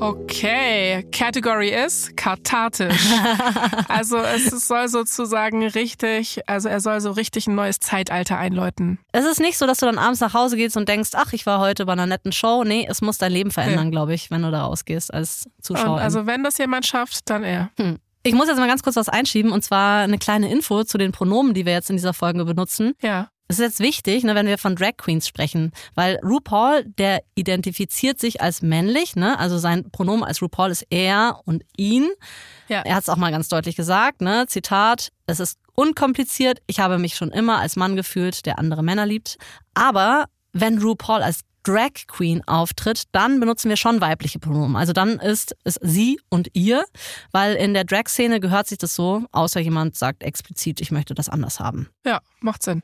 [0.00, 3.12] Okay, Category ist kathartisch.
[3.88, 9.00] also es soll sozusagen richtig, also er soll so richtig ein neues Zeitalter einläuten.
[9.10, 11.46] Es ist nicht so, dass du dann abends nach Hause gehst und denkst, ach, ich
[11.46, 12.62] war heute bei einer netten Show.
[12.62, 13.90] Nee, es muss dein Leben verändern, ja.
[13.90, 15.94] glaube ich, wenn du da rausgehst als Zuschauer.
[15.94, 17.70] Und also wenn das jemand schafft, dann er.
[17.78, 17.98] Hm.
[18.22, 21.10] Ich muss jetzt mal ganz kurz was einschieben und zwar eine kleine Info zu den
[21.10, 22.94] Pronomen, die wir jetzt in dieser Folge benutzen.
[23.02, 23.30] Ja.
[23.50, 28.20] Es ist jetzt wichtig, ne, wenn wir von Drag Queens sprechen, weil RuPaul, der identifiziert
[28.20, 29.38] sich als männlich, ne?
[29.38, 32.08] also sein Pronomen als RuPaul ist er und ihn.
[32.68, 32.82] Ja.
[32.82, 34.44] Er hat es auch mal ganz deutlich gesagt, ne?
[34.48, 39.06] Zitat, es ist unkompliziert, ich habe mich schon immer als Mann gefühlt, der andere Männer
[39.06, 39.38] liebt.
[39.72, 44.76] Aber wenn RuPaul als Drag Queen auftritt, dann benutzen wir schon weibliche Pronomen.
[44.76, 46.84] Also dann ist es sie und ihr,
[47.32, 51.28] weil in der Drag-Szene gehört sich das so, außer jemand sagt explizit, ich möchte das
[51.30, 51.88] anders haben.
[52.04, 52.82] Ja, macht Sinn.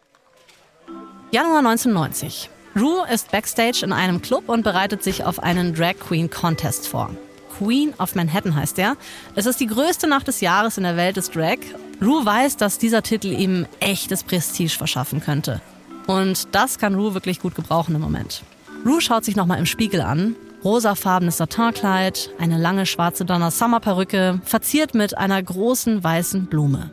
[1.35, 2.49] Januar 1990.
[2.77, 7.11] Rue ist backstage in einem Club und bereitet sich auf einen Drag Queen Contest vor.
[7.59, 8.97] Queen of Manhattan heißt er.
[9.35, 11.59] Es ist die größte Nacht des Jahres in der Welt des Drag.
[12.01, 15.61] Rue weiß, dass dieser Titel ihm echtes Prestige verschaffen könnte.
[16.07, 18.45] Und das kann Rue wirklich gut gebrauchen im Moment.
[18.87, 20.37] Rue schaut sich nochmal im Spiegel an.
[20.63, 26.93] Rosafarbenes Satinkleid, eine lange schwarze Donna Summer Perücke, verziert mit einer großen weißen Blume.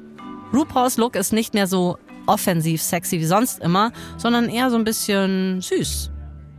[0.52, 4.84] RuPaul's Look ist nicht mehr so offensiv sexy wie sonst immer, sondern eher so ein
[4.84, 6.12] bisschen süß.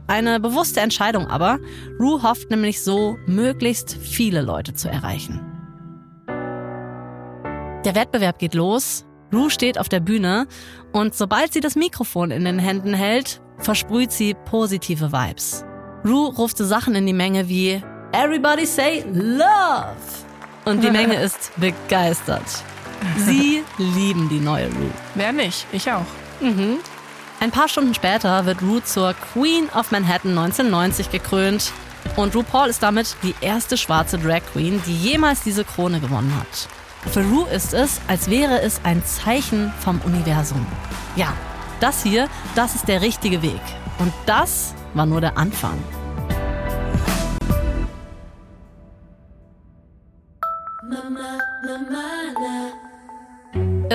[0.06, 1.58] Eine bewusste Entscheidung aber.
[1.98, 5.40] Rue hofft nämlich so, möglichst viele Leute zu erreichen.
[7.84, 9.04] Der Wettbewerb geht los.
[9.32, 10.46] Rue steht auf der Bühne
[10.92, 15.64] und sobald sie das Mikrofon in den Händen hält, versprüht sie positive Vibes.
[16.04, 19.96] Rue ruft so Sachen in die Menge wie Everybody say love!
[20.64, 22.42] Und die Menge ist begeistert.
[23.16, 24.90] Sie lieben die neue Rue.
[25.14, 25.66] Wer nicht?
[25.72, 26.06] Ich auch.
[26.40, 26.78] Mhm.
[27.40, 31.72] Ein paar Stunden später wird Rue zur Queen of Manhattan 1990 gekrönt.
[32.16, 36.68] Und RuPaul ist damit die erste schwarze Drag Queen, die jemals diese Krone gewonnen hat.
[37.10, 40.64] Für Rue ist es, als wäre es ein Zeichen vom Universum.
[41.16, 41.32] Ja,
[41.80, 43.60] das hier, das ist der richtige Weg.
[43.98, 45.78] Und das war nur der Anfang.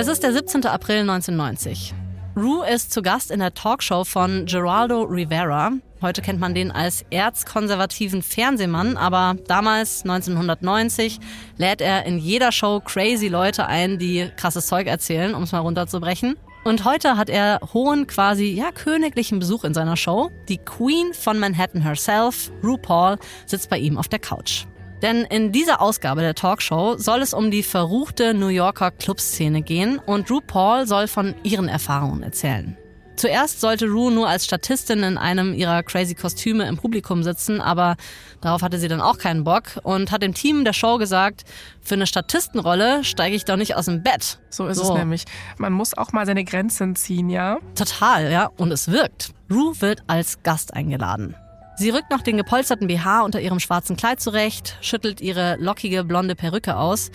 [0.00, 0.64] Es ist der 17.
[0.64, 1.92] April 1990.
[2.36, 5.72] Rue ist zu Gast in der Talkshow von Geraldo Rivera.
[6.00, 11.18] Heute kennt man den als erzkonservativen Fernsehmann, aber damals, 1990,
[11.56, 15.58] lädt er in jeder Show crazy Leute ein, die krasses Zeug erzählen, um es mal
[15.58, 16.36] runterzubrechen.
[16.62, 20.30] Und heute hat er hohen, quasi ja königlichen Besuch in seiner Show.
[20.48, 24.64] Die Queen von Manhattan herself, RuPaul, sitzt bei ihm auf der Couch.
[25.02, 30.00] Denn in dieser Ausgabe der Talkshow soll es um die verruchte New Yorker Clubszene gehen
[30.04, 32.76] und RuPaul soll von ihren Erfahrungen erzählen.
[33.18, 37.96] Zuerst sollte Ru nur als Statistin in einem ihrer crazy Kostüme im Publikum sitzen, aber
[38.40, 41.42] darauf hatte sie dann auch keinen Bock und hat dem Team der Show gesagt,
[41.80, 44.38] für eine Statistenrolle steige ich doch nicht aus dem Bett.
[44.50, 44.84] So ist so.
[44.84, 45.24] es nämlich.
[45.56, 47.58] Man muss auch mal seine Grenzen ziehen, ja?
[47.74, 48.50] Total, ja.
[48.56, 49.32] Und es wirkt.
[49.50, 51.34] Ru wird als Gast eingeladen.
[51.78, 56.34] Sie rückt noch den gepolsterten BH unter ihrem schwarzen Kleid zurecht, schüttelt ihre lockige blonde
[56.34, 57.12] Perücke aus.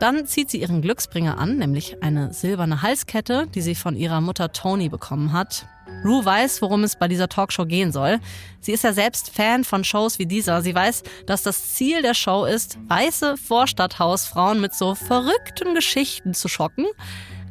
[0.00, 4.50] Dann zieht sie ihren Glücksbringer an, nämlich eine silberne Halskette, die sie von ihrer Mutter
[4.52, 5.66] Tony bekommen hat.
[6.06, 8.18] Rue weiß, worum es bei dieser Talkshow gehen soll.
[8.60, 10.62] Sie ist ja selbst Fan von Shows wie dieser.
[10.62, 16.48] Sie weiß, dass das Ziel der Show ist, weiße Vorstadthausfrauen mit so verrückten Geschichten zu
[16.48, 16.86] schocken.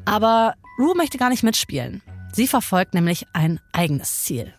[0.06, 2.02] Aber Rue möchte gar nicht mitspielen.
[2.34, 4.56] Sie verfolgt nämlich ein eigenes Ziel.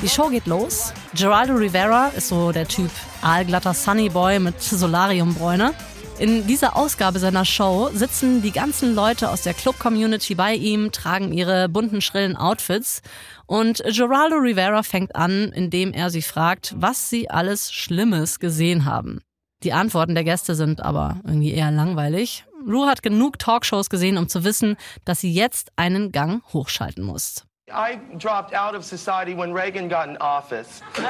[0.00, 0.92] Die Show geht los.
[1.14, 5.74] Geraldo Rivera ist so der Typ aalglatter Sunnyboy mit Solariumbräune.
[6.20, 11.32] In dieser Ausgabe seiner Show sitzen die ganzen Leute aus der Club-Community bei ihm, tragen
[11.32, 13.02] ihre bunten, schrillen Outfits.
[13.46, 19.20] Und Geraldo Rivera fängt an, indem er sie fragt, was sie alles Schlimmes gesehen haben.
[19.64, 22.44] Die Antworten der Gäste sind aber irgendwie eher langweilig.
[22.68, 27.47] Rue hat genug Talkshows gesehen, um zu wissen, dass sie jetzt einen Gang hochschalten muss.
[27.70, 30.82] I dropped out of society when Reagan got in office.
[30.96, 31.06] and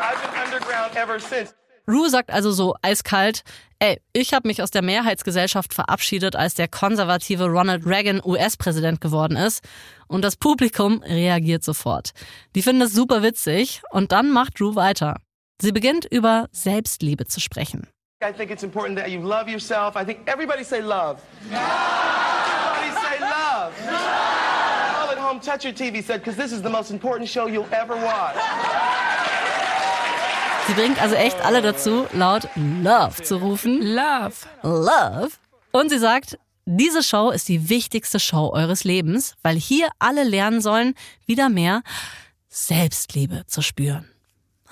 [0.00, 1.54] I've been underground ever since.
[1.88, 3.42] Rue sagt also so eiskalt,
[3.80, 9.36] ey, ich habe mich aus der Mehrheitsgesellschaft verabschiedet, als der konservative Ronald Reagan US-Präsident geworden
[9.36, 9.64] ist.
[10.06, 12.12] Und das Publikum reagiert sofort.
[12.54, 15.16] Die finden es super witzig und dann macht Rue weiter.
[15.60, 17.88] Sie beginnt über Selbstliebe zu sprechen.
[18.22, 19.96] I think it's important that you love yourself.
[19.96, 21.20] I think everybody say love.
[21.50, 24.21] Everybody say love.
[25.32, 28.36] Home, touch your TV said, because this is the most important show you'll ever watch.
[30.66, 33.80] Sie bringt also echt alle dazu, laut Love zu rufen.
[33.80, 34.34] Love.
[34.62, 35.30] Love.
[35.72, 40.60] Und sie sagt, diese Show ist die wichtigste Show eures Lebens, weil hier alle lernen
[40.60, 40.94] sollen,
[41.26, 41.82] wieder mehr
[42.48, 44.11] Selbstliebe zu spüren.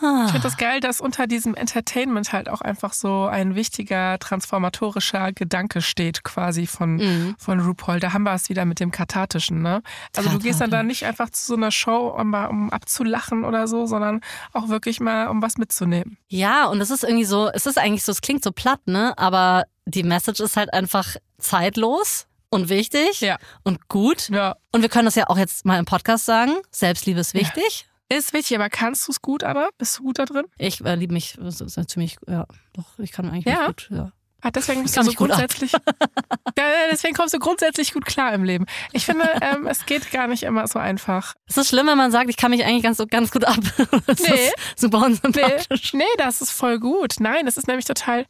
[0.00, 5.32] Ich finde das geil, dass unter diesem Entertainment halt auch einfach so ein wichtiger transformatorischer
[5.32, 7.34] Gedanke steht, quasi von, mhm.
[7.38, 8.00] von RuPaul.
[8.00, 9.82] Da haben wir es wieder mit dem Kathartischen, ne?
[10.16, 13.68] Also du gehst dann da nicht einfach zu so einer Show, um, um abzulachen oder
[13.68, 14.20] so, sondern
[14.52, 16.16] auch wirklich mal, um was mitzunehmen.
[16.28, 19.16] Ja, und es ist irgendwie so, es ist eigentlich so, es klingt so platt, ne?
[19.18, 23.38] Aber die Message ist halt einfach zeitlos und wichtig ja.
[23.62, 24.28] und gut.
[24.28, 24.56] Ja.
[24.72, 26.52] Und wir können das ja auch jetzt mal im Podcast sagen.
[26.70, 27.86] Selbstliebe ist wichtig.
[28.12, 29.68] Ist wichtig, aber kannst du es gut, Anna?
[29.78, 30.44] Bist du gut da drin?
[30.58, 33.68] Ich äh, liebe mich, das ist ziemlich, ja, doch, ich kann eigentlich ja.
[33.68, 34.12] gut, ja.
[34.42, 35.72] Ah, deswegen bist du so grundsätzlich.
[36.58, 38.64] ja, deswegen kommst du grundsätzlich gut klar im Leben.
[38.92, 41.34] Ich finde, ähm, es geht gar nicht immer so einfach.
[41.46, 43.58] Es ist schlimm, wenn man sagt, ich kann mich eigentlich ganz, ganz gut ab.
[44.06, 44.50] das nee.
[44.76, 45.92] super unsympathisch.
[45.92, 45.98] Nee.
[45.98, 47.16] nee, das ist voll gut.
[47.20, 48.24] Nein, das ist nämlich total,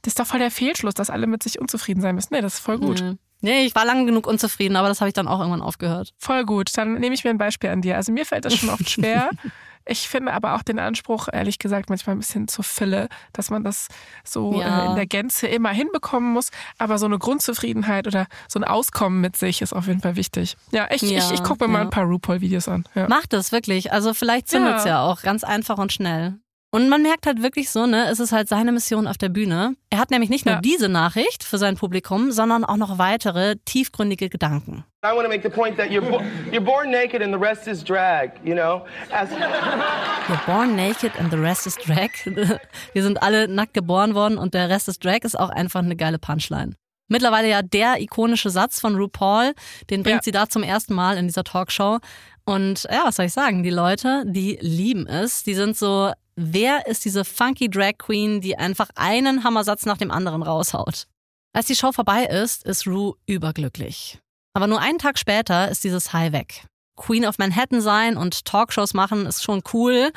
[0.00, 2.32] das ist doch voll der Fehlschluss, dass alle mit sich unzufrieden sein müssen.
[2.32, 3.02] Nee, das ist voll gut.
[3.02, 3.16] Nee.
[3.40, 6.12] Nee, ich war lange genug unzufrieden, aber das habe ich dann auch irgendwann aufgehört.
[6.18, 6.76] Voll gut.
[6.76, 7.96] Dann nehme ich mir ein Beispiel an dir.
[7.96, 9.30] Also mir fällt das schon oft schwer.
[9.86, 13.64] Ich finde aber auch den Anspruch, ehrlich gesagt, manchmal ein bisschen zur Fülle, dass man
[13.64, 13.88] das
[14.24, 14.84] so ja.
[14.84, 16.50] äh, in der Gänze immer hinbekommen muss.
[16.78, 20.56] Aber so eine Grundzufriedenheit oder so ein Auskommen mit sich ist auf jeden Fall wichtig.
[20.70, 21.78] Ja, ich, ja, ich, ich gucke mir ja.
[21.78, 22.84] mal ein paar RuPaul-Videos an.
[22.94, 23.06] Ja.
[23.08, 23.92] Mach das wirklich.
[23.92, 25.02] Also vielleicht zündet es ja.
[25.02, 26.38] auch ganz einfach und schnell.
[26.72, 29.74] Und man merkt halt wirklich so, ne, es ist halt seine Mission auf der Bühne.
[29.90, 30.60] Er hat nämlich nicht nur ja.
[30.60, 34.84] diese Nachricht für sein Publikum, sondern auch noch weitere tiefgründige Gedanken.
[35.04, 36.20] I want to make the point that you're, bo
[36.52, 38.86] you're born naked and the rest is drag, you know?
[39.10, 42.10] As you're born naked and the rest is drag.
[42.92, 45.96] Wir sind alle nackt geboren worden und der Rest ist drag ist auch einfach eine
[45.96, 46.76] geile Punchline.
[47.08, 49.54] Mittlerweile ja der ikonische Satz von RuPaul,
[49.90, 50.22] den bringt ja.
[50.22, 51.98] sie da zum ersten Mal in dieser Talkshow.
[52.44, 53.64] Und ja, was soll ich sagen?
[53.64, 55.42] Die Leute, die lieben es.
[55.42, 60.10] Die sind so wer ist diese funky Drag Queen, die einfach einen Hammersatz nach dem
[60.10, 61.06] anderen raushaut.
[61.52, 64.18] Als die Show vorbei ist, ist Rue überglücklich.
[64.54, 66.66] Aber nur einen Tag später ist dieses High weg.
[66.96, 70.12] Queen of Manhattan sein und Talkshows machen ist schon cool,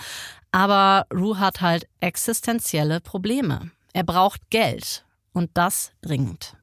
[0.51, 3.71] aber Rue hat halt existenzielle Probleme.
[3.93, 6.55] Er braucht Geld und das dringend.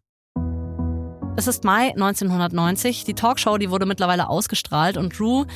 [1.36, 5.46] Es ist Mai 1990, die Talkshow, die wurde mittlerweile ausgestrahlt und Rue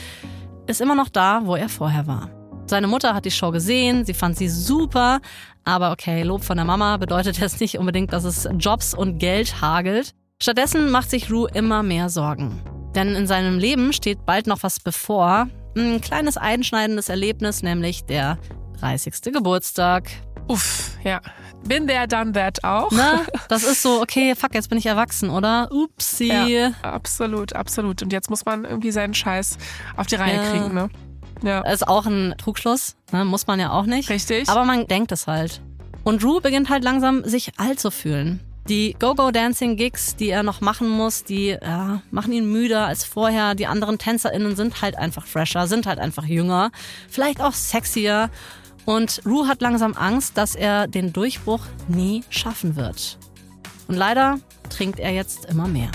[0.67, 2.44] ist immer noch da, wo er vorher war.
[2.67, 5.21] Seine Mutter hat die Show gesehen, sie fand sie super,
[5.65, 9.61] aber okay, Lob von der Mama bedeutet jetzt nicht unbedingt, dass es Jobs und Geld
[9.61, 10.15] hagelt.
[10.43, 12.61] Stattdessen macht sich Rue immer mehr Sorgen.
[12.95, 15.49] Denn in seinem Leben steht bald noch was bevor.
[15.77, 18.39] Ein kleines einschneidendes Erlebnis, nämlich der
[18.81, 19.33] 30.
[19.33, 20.11] Geburtstag.
[20.49, 21.21] Uff, ja.
[21.67, 22.91] Bin der dann that auch?
[22.93, 25.71] Na, das ist so, okay, fuck, jetzt bin ich erwachsen, oder?
[25.71, 26.29] Upsi.
[26.29, 28.03] Ja, absolut, absolut.
[28.03, 29.59] Und jetzt muss man irgendwie seinen Scheiß
[29.97, 30.51] auf die Reihe ja.
[30.51, 30.89] kriegen, ne?
[31.43, 31.61] Ja.
[31.61, 33.25] Ist auch ein Trugschluss, ne?
[33.25, 34.09] muss man ja auch nicht.
[34.09, 34.49] Richtig.
[34.49, 35.61] Aber man denkt es halt.
[36.05, 38.41] Und Drew beginnt halt langsam, sich alt zu fühlen.
[38.69, 43.55] Die Go-Go-Dancing-Gigs, die er noch machen muss, die ja, machen ihn müder als vorher.
[43.55, 46.71] Die anderen TänzerInnen sind halt einfach fresher, sind halt einfach jünger,
[47.11, 48.31] vielleicht auch sexier.
[48.87, 53.19] Und Rue hat langsam Angst, dass er den Durchbruch nie schaffen wird.
[53.87, 54.39] Und leider
[54.71, 55.91] trinkt er jetzt immer mehr.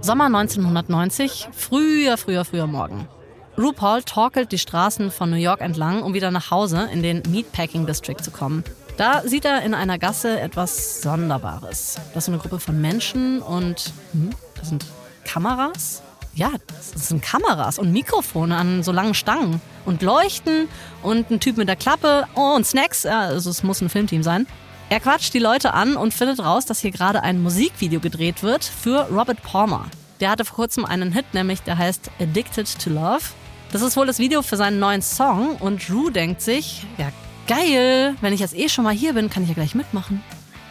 [0.00, 3.08] Sommer 1990, früher, früher, früher Morgen.
[3.56, 7.86] RuPaul torkelt die Straßen von New York entlang, um wieder nach Hause in den Meatpacking
[7.86, 8.64] District zu kommen.
[8.96, 11.98] Da sieht er in einer Gasse etwas Sonderbares.
[12.14, 14.86] Das ist eine Gruppe von Menschen und hm, das sind
[15.24, 16.02] Kameras.
[16.34, 20.68] Ja, das sind Kameras und Mikrofone an so langen Stangen und Leuchten
[21.02, 23.06] und ein Typ mit der Klappe oh, und Snacks.
[23.06, 24.48] Also es muss ein Filmteam sein.
[24.90, 28.64] Er quatscht die Leute an und findet raus, dass hier gerade ein Musikvideo gedreht wird
[28.64, 29.86] für Robert Palmer.
[30.20, 33.22] Der hatte vor kurzem einen Hit, nämlich der heißt Addicted to Love.
[33.72, 37.10] Das ist wohl das Video für seinen neuen Song und Drew denkt sich, ja
[37.46, 40.22] geil, wenn ich jetzt eh schon mal hier bin, kann ich ja gleich mitmachen.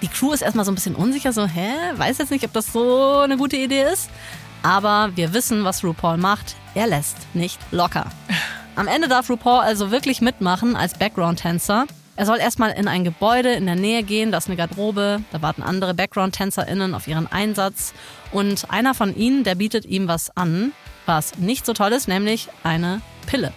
[0.01, 2.73] Die Crew ist erstmal so ein bisschen unsicher, so, hä, weiß jetzt nicht, ob das
[2.73, 4.10] so eine gute Idee ist.
[4.63, 6.56] Aber wir wissen, was RuPaul macht.
[6.75, 8.08] Er lässt nicht locker.
[8.75, 11.86] Am Ende darf RuPaul also wirklich mitmachen als Background-Tänzer.
[12.15, 15.41] Er soll erstmal in ein Gebäude in der Nähe gehen, da ist eine Garderobe, da
[15.41, 17.93] warten andere Background-TänzerInnen auf ihren Einsatz
[18.32, 20.73] und einer von ihnen, der bietet ihm was an
[21.06, 23.54] was nicht so toll ist, nämlich eine Pille.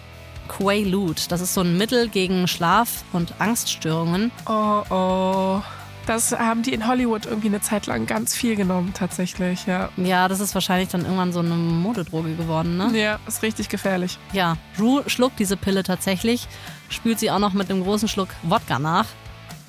[0.47, 1.21] Quaalude.
[1.29, 4.31] Das ist so ein Mittel gegen Schlaf- und Angststörungen.
[4.47, 5.61] Oh, oh.
[6.05, 9.89] Das haben die in Hollywood irgendwie eine Zeit lang ganz viel genommen, tatsächlich, ja.
[9.97, 12.97] Ja, das ist wahrscheinlich dann irgendwann so eine Modedroge geworden, ne?
[12.97, 14.17] Ja, ist richtig gefährlich.
[14.31, 16.47] Ja, Rue schluckt diese Pille tatsächlich,
[16.87, 19.05] spült sie auch noch mit einem großen Schluck Wodka nach.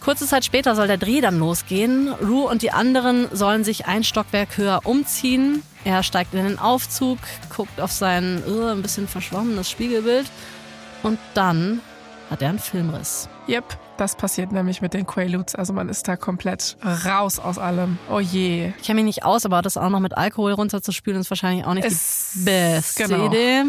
[0.00, 2.08] Kurze Zeit später soll der Dreh dann losgehen.
[2.22, 5.62] Rue und die anderen sollen sich ein Stockwerk höher umziehen.
[5.84, 7.18] Er steigt in den Aufzug,
[7.54, 10.26] guckt auf sein uh, ein bisschen verschwommenes Spiegelbild
[11.02, 11.80] und dann
[12.30, 13.28] hat er einen Filmriss.
[13.48, 13.64] Yep,
[13.96, 15.54] das passiert nämlich mit den Quaaludes.
[15.54, 17.98] Also man ist da komplett raus aus allem.
[18.10, 18.72] Oh je.
[18.78, 21.74] Ich kenne mich nicht aus, aber das auch noch mit Alkohol runterzuspülen ist wahrscheinlich auch
[21.74, 23.26] nicht es, die beste genau.
[23.26, 23.64] Idee.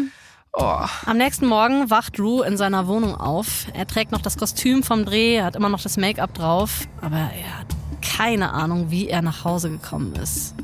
[0.52, 0.84] Oh.
[1.06, 3.66] Am nächsten Morgen wacht Drew in seiner Wohnung auf.
[3.72, 7.60] Er trägt noch das Kostüm vom Dreh, hat immer noch das Make-up drauf, aber er
[7.60, 7.66] hat
[8.02, 10.54] keine Ahnung, wie er nach Hause gekommen ist.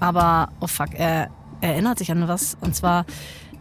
[0.00, 1.30] Aber, oh fuck, er,
[1.60, 2.56] er erinnert sich an was.
[2.60, 3.04] Und zwar,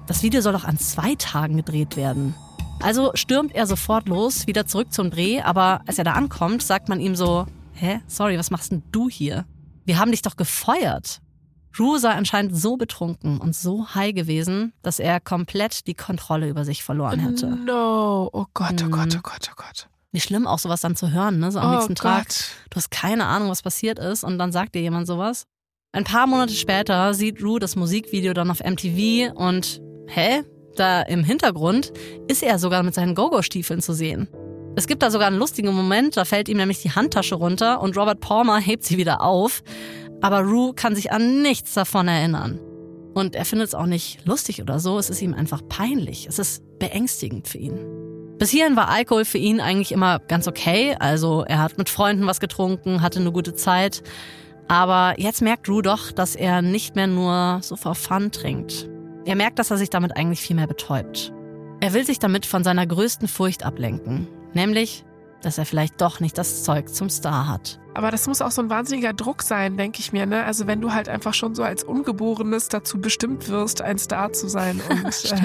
[0.07, 2.33] das Video soll doch an zwei Tagen gedreht werden.
[2.81, 6.89] Also stürmt er sofort los, wieder zurück zum Dreh, aber als er da ankommt, sagt
[6.89, 9.45] man ihm so, hä, sorry, was machst denn du hier?
[9.85, 11.21] wir haben dich doch gefeuert.
[11.79, 16.65] Rue sei anscheinend so betrunken und so high gewesen, dass er komplett die Kontrolle über
[16.65, 17.47] sich verloren hätte.
[17.47, 19.87] No, oh Gott, oh Gott, oh Gott, oh Gott.
[20.11, 21.51] Wie schlimm auch sowas dann zu hören, ne?
[21.51, 22.03] So am oh nächsten Gott.
[22.03, 22.27] Tag.
[22.69, 25.45] Du hast keine Ahnung, was passiert ist und dann sagt dir jemand sowas.
[25.91, 30.43] Ein paar Monate später sieht Rue das Musikvideo dann auf MTV und hä?
[30.75, 31.93] Da im Hintergrund
[32.27, 34.27] ist er sogar mit seinen Go-Go-Stiefeln zu sehen.
[34.75, 37.95] Es gibt da sogar einen lustigen Moment, da fällt ihm nämlich die Handtasche runter und
[37.95, 39.61] Robert Palmer hebt sie wieder auf.
[40.23, 42.57] Aber Rue kann sich an nichts davon erinnern.
[43.13, 46.27] Und er findet es auch nicht lustig oder so, es ist ihm einfach peinlich.
[46.27, 47.77] Es ist beängstigend für ihn.
[48.39, 50.95] Bis hierhin war Alkohol für ihn eigentlich immer ganz okay.
[50.97, 54.01] Also er hat mit Freunden was getrunken, hatte eine gute Zeit.
[54.69, 58.89] Aber jetzt merkt Rue doch, dass er nicht mehr nur so for fun trinkt.
[59.25, 61.33] Er merkt, dass er sich damit eigentlich viel mehr betäubt.
[61.81, 64.29] Er will sich damit von seiner größten Furcht ablenken.
[64.53, 65.03] Nämlich,
[65.45, 67.79] dass er vielleicht doch nicht das Zeug zum Star hat.
[67.95, 70.25] Aber das muss auch so ein wahnsinniger Druck sein, denke ich mir.
[70.25, 70.43] Ne?
[70.43, 74.47] Also wenn du halt einfach schon so als Ungeborenes dazu bestimmt wirst, ein Star zu
[74.47, 75.37] sein und äh,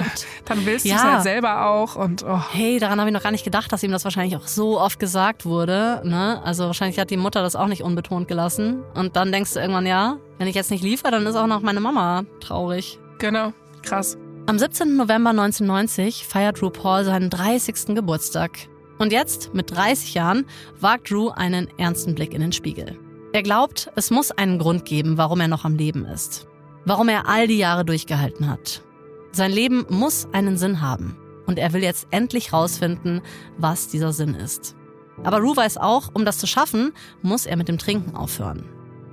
[0.45, 1.95] dann willst du es halt selber auch.
[1.95, 2.41] Und oh.
[2.51, 4.99] hey, daran habe ich noch gar nicht gedacht, dass ihm das wahrscheinlich auch so oft
[4.99, 6.01] gesagt wurde.
[6.03, 6.41] Ne?
[6.43, 8.81] Also wahrscheinlich hat die Mutter das auch nicht unbetont gelassen.
[8.95, 11.61] Und dann denkst du irgendwann, ja, wenn ich jetzt nicht liefere, dann ist auch noch
[11.61, 12.99] meine Mama traurig.
[13.19, 14.17] Genau, krass.
[14.47, 14.95] Am 17.
[14.95, 17.93] November 1990 feiert RuPaul seinen 30.
[17.93, 18.51] Geburtstag.
[18.99, 20.45] Und jetzt, mit 30 Jahren,
[20.79, 22.99] wagt Drew einen ernsten Blick in den Spiegel.
[23.31, 26.47] Er glaubt, es muss einen Grund geben, warum er noch am Leben ist.
[26.85, 28.83] Warum er all die Jahre durchgehalten hat.
[29.31, 31.17] Sein Leben muss einen Sinn haben.
[31.45, 33.21] Und er will jetzt endlich rausfinden,
[33.57, 34.75] was dieser Sinn ist.
[35.23, 38.65] Aber Rue weiß auch, um das zu schaffen, muss er mit dem Trinken aufhören.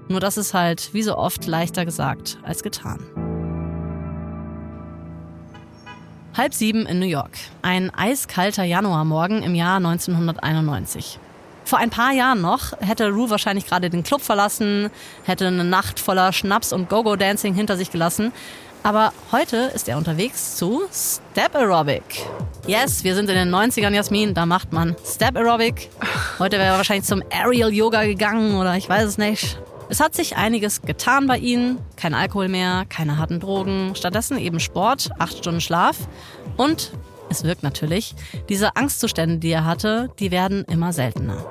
[0.09, 3.36] Nur das ist halt, wie so oft, leichter gesagt als getan.
[6.37, 7.31] Halb sieben in New York.
[7.63, 11.19] Ein eiskalter Januarmorgen im Jahr 1991.
[11.65, 14.91] Vor ein paar Jahren noch hätte Rue wahrscheinlich gerade den Club verlassen,
[15.25, 18.33] hätte eine Nacht voller Schnaps und Go-Go-Dancing hinter sich gelassen.
[18.83, 22.27] Aber heute ist er unterwegs zu Step Aerobic.
[22.67, 25.89] Yes, wir sind in den 90ern, Jasmin, da macht man Step Aerobic.
[26.39, 29.59] Heute wäre er wahrscheinlich zum Aerial Yoga gegangen oder ich weiß es nicht.
[29.89, 31.79] Es hat sich einiges getan bei ihnen.
[31.97, 33.95] Kein Alkohol mehr, keine harten Drogen.
[33.95, 35.97] Stattdessen eben Sport, acht Stunden Schlaf.
[36.57, 36.93] Und
[37.31, 38.15] es wirkt natürlich.
[38.49, 41.45] Diese Angstzustände, die er hatte, die werden immer seltener.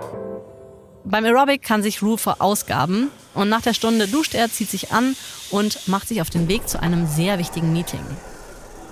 [1.06, 5.16] Beim Aerobic kann sich Rue verausgaben und nach der Stunde duscht er, zieht sich an
[5.52, 8.00] und macht sich auf den Weg zu einem sehr wichtigen Meeting.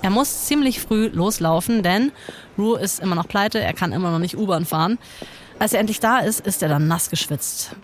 [0.00, 2.12] Er muss ziemlich früh loslaufen, denn
[2.56, 4.98] Rue ist immer noch pleite, er kann immer noch nicht U-Bahn fahren.
[5.58, 7.74] Als er endlich da ist, ist er dann nass geschwitzt.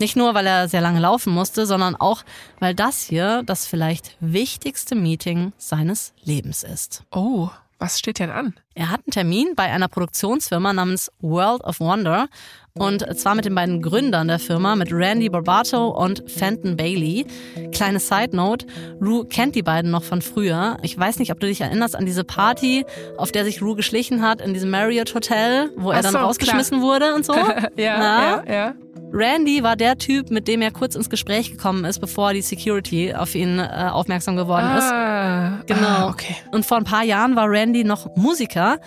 [0.00, 2.22] Nicht nur, weil er sehr lange laufen musste, sondern auch,
[2.58, 7.02] weil das hier das vielleicht wichtigste Meeting seines Lebens ist.
[7.10, 8.54] Oh, was steht denn an?
[8.74, 12.28] Er hat einen Termin bei einer Produktionsfirma namens World of Wonder
[12.74, 17.26] und zwar mit den beiden Gründern der Firma, mit Randy Barbato und Fenton Bailey.
[17.72, 18.66] Kleine Side Note,
[19.00, 20.76] Rue kennt die beiden noch von früher.
[20.82, 22.84] Ich weiß nicht, ob du dich erinnerst an diese Party,
[23.16, 26.78] auf der sich Rue geschlichen hat in diesem Marriott Hotel, wo er dann so, rausgeschmissen
[26.78, 26.88] klar.
[26.88, 27.34] wurde und so.
[27.76, 28.74] ja, ja, ja.
[29.12, 33.14] Randy war der Typ, mit dem er kurz ins Gespräch gekommen ist, bevor die Security
[33.14, 34.84] auf ihn äh, aufmerksam geworden ist.
[34.84, 35.80] Ah, genau.
[35.80, 36.36] Ah, okay.
[36.52, 38.78] Und vor ein paar Jahren war Randy noch Musiker.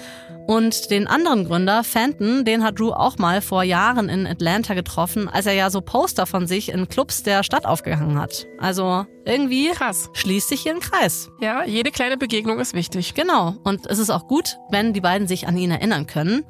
[0.45, 5.29] Und den anderen Gründer, Fenton, den hat Drew auch mal vor Jahren in Atlanta getroffen,
[5.29, 8.45] als er ja so Poster von sich in Clubs der Stadt aufgehangen hat.
[8.59, 10.09] Also irgendwie Krass.
[10.13, 11.29] schließt sich hier ein Kreis.
[11.39, 13.13] Ja, jede kleine Begegnung ist wichtig.
[13.13, 13.55] Genau.
[13.63, 16.43] Und es ist auch gut, wenn die beiden sich an ihn erinnern können.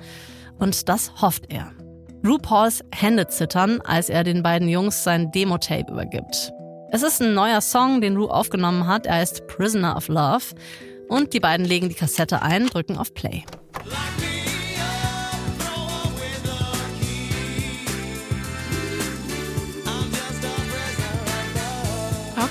[0.57, 1.71] Und das hofft er.
[2.25, 6.51] RuPauls Hände zittern, als er den beiden Jungs sein Demo-Tape übergibt.
[6.89, 9.05] Es ist ein neuer Song, den Ru aufgenommen hat.
[9.05, 10.55] Er heißt Prisoner of Love.
[11.09, 13.43] Und die beiden legen die Kassette ein, drücken auf Play.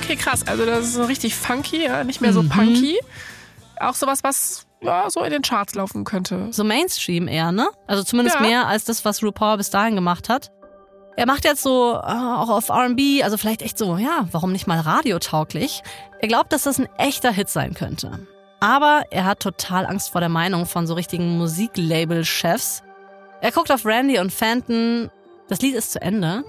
[0.02, 0.46] Okay, krass.
[0.46, 2.04] Also das ist so richtig funky, ja?
[2.04, 2.48] nicht mehr so mhm.
[2.48, 2.98] punky.
[3.80, 6.48] Auch sowas, was ja, so in den Charts laufen könnte.
[6.50, 7.68] So Mainstream eher, ne?
[7.86, 8.42] Also zumindest ja.
[8.42, 10.50] mehr als das, was RuPaul bis dahin gemacht hat.
[11.16, 14.66] Er macht jetzt so äh, auch auf RB, also vielleicht echt so, ja, warum nicht
[14.66, 15.82] mal radiotauglich?
[16.20, 18.26] Er glaubt, dass das ein echter Hit sein könnte.
[18.62, 22.84] Aber er hat total Angst vor der Meinung von so richtigen Musiklabel-Chefs.
[23.40, 25.10] Er guckt auf Randy und Fenton.
[25.48, 26.44] Das Lied ist zu Ende.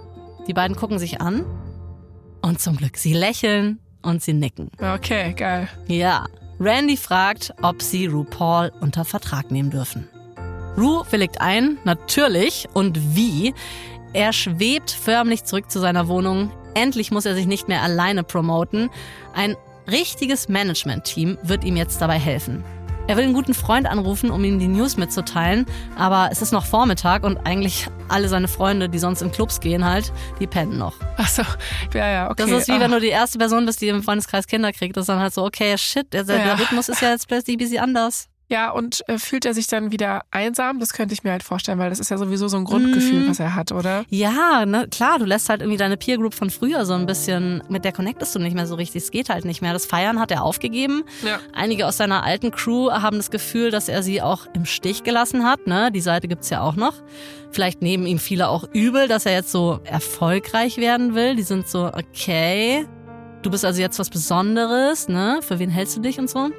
[0.45, 1.43] Die beiden gucken sich an.
[2.43, 4.69] Und zum Glück, sie lächeln und sie nicken.
[4.77, 5.67] Okay, geil.
[5.87, 6.27] Ja,
[6.59, 10.07] Randy fragt, ob sie RuPaul unter Vertrag nehmen dürfen.
[10.77, 12.67] Ru willigt ein, natürlich.
[12.75, 13.55] Und wie?
[14.13, 16.51] Er schwebt förmlich zurück zu seiner Wohnung.
[16.75, 18.91] Endlich muss er sich nicht mehr alleine promoten.
[19.33, 19.55] Ein
[19.89, 22.63] richtiges Management-Team wird ihm jetzt dabei helfen.
[23.05, 25.65] Er will einen guten Freund anrufen, um ihm die News mitzuteilen,
[25.97, 29.83] aber es ist noch Vormittag und eigentlich alle seine Freunde, die sonst in Clubs gehen
[29.83, 30.95] halt, die pennen noch.
[31.17, 31.43] Ach so,
[31.93, 32.43] ja, ja, okay.
[32.43, 32.79] Das ist wie oh.
[32.79, 35.33] wenn du die erste Person bist, die im Freundeskreis Kinder kriegt, das ist dann halt
[35.33, 36.53] so, okay, shit, der, der ja.
[36.53, 38.29] Rhythmus ist ja jetzt plötzlich ein bisschen anders.
[38.49, 40.79] Ja, und äh, fühlt er sich dann wieder einsam?
[40.79, 43.29] Das könnte ich mir halt vorstellen, weil das ist ja sowieso so ein Grundgefühl, mm.
[43.29, 44.03] was er hat, oder?
[44.09, 47.63] Ja, ne, klar, du lässt halt irgendwie deine Peer Group von früher so ein bisschen,
[47.69, 49.03] mit der connectest du nicht mehr so richtig.
[49.03, 49.73] Es geht halt nicht mehr.
[49.73, 51.03] Das Feiern hat er aufgegeben.
[51.25, 51.39] Ja.
[51.53, 55.45] Einige aus seiner alten Crew haben das Gefühl, dass er sie auch im Stich gelassen
[55.45, 55.65] hat.
[55.65, 55.91] Ne?
[55.91, 56.95] Die Seite gibt's ja auch noch.
[57.51, 61.35] Vielleicht nehmen ihm viele auch übel, dass er jetzt so erfolgreich werden will.
[61.35, 62.85] Die sind so, okay,
[63.41, 65.39] du bist also jetzt was Besonderes, ne?
[65.41, 66.49] Für wen hältst du dich und so?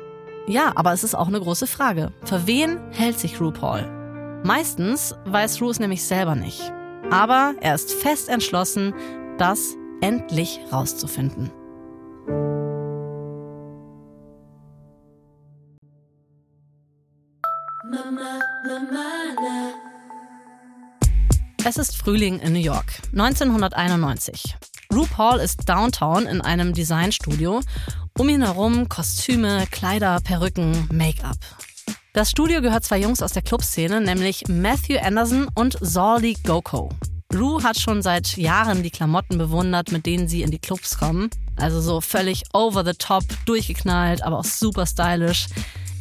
[0.47, 2.13] Ja, aber es ist auch eine große Frage.
[2.25, 4.43] Für wen hält sich RuPaul?
[4.45, 6.71] Meistens weiß Ru es nämlich selber nicht.
[7.11, 8.93] Aber er ist fest entschlossen,
[9.39, 11.51] das endlich rauszufinden.
[21.65, 24.55] Es ist Frühling in New York, 1991.
[24.93, 27.61] RuPaul ist downtown in einem Designstudio
[28.19, 31.37] um ihn herum Kostüme, Kleider, Perücken, Make-up.
[32.13, 36.91] Das Studio gehört zwei Jungs aus der Clubszene, nämlich Matthew Anderson und Zoldy Goko.
[37.35, 41.29] Rue hat schon seit Jahren die Klamotten bewundert, mit denen sie in die Clubs kommen.
[41.57, 45.49] Also so völlig over the top, durchgeknallt, aber auch super stylish.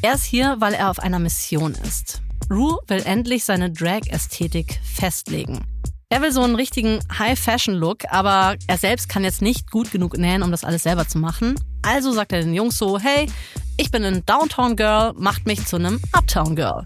[0.04, 2.22] Er ist hier, weil er auf einer Mission ist.
[2.52, 5.66] Rue will endlich seine Drag-Ästhetik festlegen.
[6.10, 10.44] Er will so einen richtigen High-Fashion-Look, aber er selbst kann jetzt nicht gut genug nähen,
[10.44, 11.56] um das alles selber zu machen.
[11.84, 13.30] Also sagt er den Jungs so, hey,
[13.78, 16.86] ich bin ein Downtown Girl, macht mich zu einem Uptown Girl.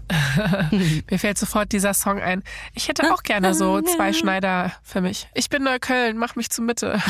[1.10, 2.42] Mir fällt sofort dieser Song ein.
[2.74, 5.28] Ich hätte auch gerne so zwei Schneider für mich.
[5.34, 7.00] Ich bin Neukölln, mach mich zur Mitte.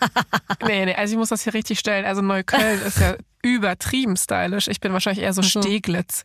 [0.66, 2.04] nee, nee, also ich muss das hier richtig stellen.
[2.04, 4.68] Also Neukölln ist ja übertrieben stylisch.
[4.68, 6.24] Ich bin wahrscheinlich eher so Steglitz.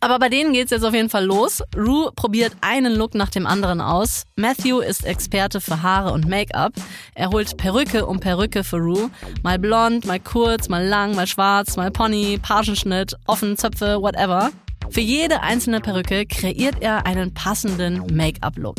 [0.00, 1.62] Aber bei denen geht's jetzt auf jeden Fall los.
[1.76, 4.24] Rue probiert einen Look nach dem anderen aus.
[4.36, 6.72] Matthew ist Experte für Haare und Make-up.
[7.14, 9.10] Er holt Perücke um Perücke für Rue.
[9.42, 14.50] Mal blond, mal kurz, mal lang, mal schwarz, mal Pony, Pagenschnitt, offen, Zöpfe, whatever.
[14.90, 18.76] Für jede einzelne Perücke kreiert er einen passenden Make-up-Look.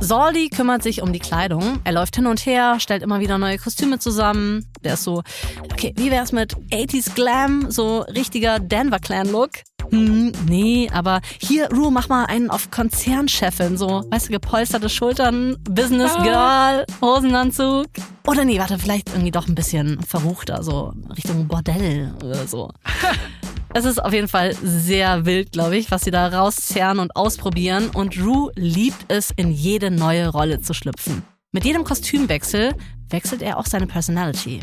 [0.00, 1.80] Soldi kümmert sich um die Kleidung.
[1.84, 4.64] Er läuft hin und her, stellt immer wieder neue Kostüme zusammen.
[4.82, 5.22] Der ist so,
[5.70, 9.50] okay, wie wär's mit 80s Glam, so richtiger Denver Clan Look?
[9.90, 15.56] Hm, nee, aber hier, Ru, mach mal einen auf Konzernchefin, so, weißt du, gepolsterte Schultern,
[15.68, 16.12] Business.
[16.22, 17.86] Girl, Hosenanzug.
[18.26, 22.70] Oder nee, warte, vielleicht irgendwie doch ein bisschen verruchter, so Richtung Bordell oder so.
[23.72, 27.90] Es ist auf jeden Fall sehr wild, glaube ich, was sie da rauszerren und ausprobieren.
[27.90, 31.22] Und Rue liebt es, in jede neue Rolle zu schlüpfen.
[31.52, 32.74] Mit jedem Kostümwechsel
[33.10, 34.60] wechselt er auch seine Personality.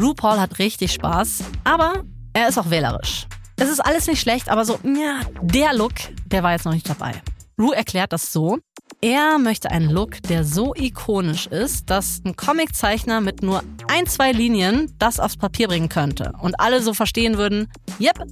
[0.00, 2.02] RuPaul hat richtig Spaß, aber
[2.32, 3.28] er ist auch wählerisch.
[3.60, 5.94] Es ist alles nicht schlecht, aber so, ja, der Look,
[6.26, 7.12] der war jetzt noch nicht dabei.
[7.58, 8.58] Rue erklärt das so.
[9.00, 14.30] Er möchte einen Look, der so ikonisch ist, dass ein Comiczeichner mit nur ein, zwei
[14.30, 16.32] Linien das aufs Papier bringen könnte.
[16.40, 17.68] Und alle so verstehen würden,
[18.00, 18.22] yep,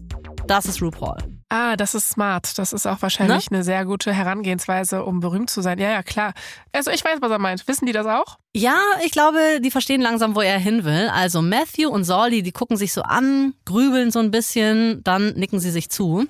[0.47, 1.16] das ist RuPaul.
[1.49, 2.59] Ah, das ist smart.
[2.59, 3.59] Das ist auch wahrscheinlich ne?
[3.59, 5.78] eine sehr gute Herangehensweise, um berühmt zu sein.
[5.78, 6.32] Ja, ja, klar.
[6.72, 7.68] Also ich weiß, was er meint.
[7.68, 8.38] Wissen die das auch?
[8.53, 11.09] Ja, ich glaube, die verstehen langsam, wo er hin will.
[11.14, 15.61] Also Matthew und Solly, die gucken sich so an, grübeln so ein bisschen, dann nicken
[15.61, 16.26] sie sich zu.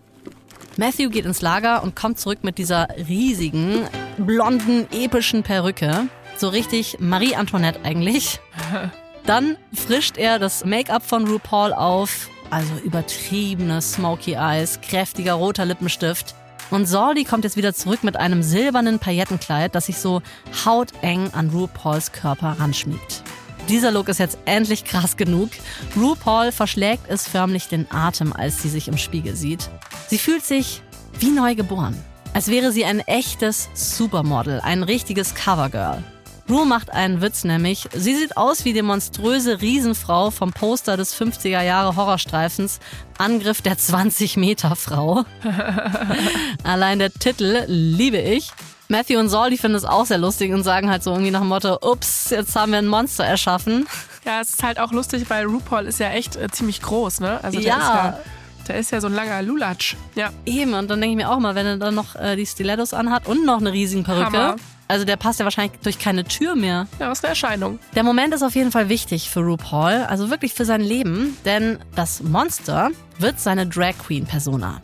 [0.77, 3.89] Matthew geht ins Lager und kommt zurück mit dieser riesigen,
[4.19, 6.09] blonden, epischen Perücke.
[6.37, 8.41] So richtig Marie Antoinette eigentlich.
[9.27, 12.29] Dann frischt er das Make-up von RuPaul auf.
[12.51, 16.35] Also übertriebene Smoky Eyes, kräftiger roter Lippenstift.
[16.71, 20.23] Und Soldi kommt jetzt wieder zurück mit einem silbernen Paillettenkleid, das sich so
[20.65, 23.23] hauteng an RuPauls Körper ranschmiegt.
[23.69, 25.51] Dieser Look ist jetzt endlich krass genug.
[25.97, 29.71] RuPaul verschlägt es förmlich den Atem, als sie sich im Spiegel sieht.
[30.09, 30.83] Sie fühlt sich
[31.19, 31.97] wie neu geboren.
[32.33, 36.05] Als wäre sie ein echtes Supermodel, ein richtiges Covergirl.
[36.49, 37.89] Ru macht einen Witz nämlich.
[37.93, 42.79] Sie sieht aus wie die monströse Riesenfrau vom Poster des 50er Jahre Horrorstreifens
[43.19, 45.25] Angriff der 20 Meter Frau.
[46.63, 48.51] Allein der Titel liebe ich.
[48.89, 51.41] Matthew und Saul, die finden es auch sehr lustig und sagen halt so irgendwie nach
[51.41, 53.89] dem Motto, ups, jetzt haben wir ein Monster erschaffen.
[54.25, 57.41] Ja, es ist halt auch lustig, weil RuPaul ist ja echt äh, ziemlich groß, ne?
[57.43, 58.21] Also der ja.
[58.67, 59.97] Ist der ist ja so ein langer Lulatsch.
[60.15, 60.31] Ja.
[60.45, 62.95] Eben, und dann denke ich mir auch mal, wenn er dann noch äh, die Stilettos
[62.95, 64.27] anhat und noch eine riesige Perücke.
[64.27, 64.57] Hammer.
[64.89, 66.87] Also der passt ja wahrscheinlich durch keine Tür mehr.
[67.01, 67.79] Ja, was eine Erscheinung.
[67.95, 71.79] Der Moment ist auf jeden Fall wichtig für RuPaul, also wirklich für sein Leben, denn
[71.97, 74.81] das Monster wird seine Drag Queen Persona.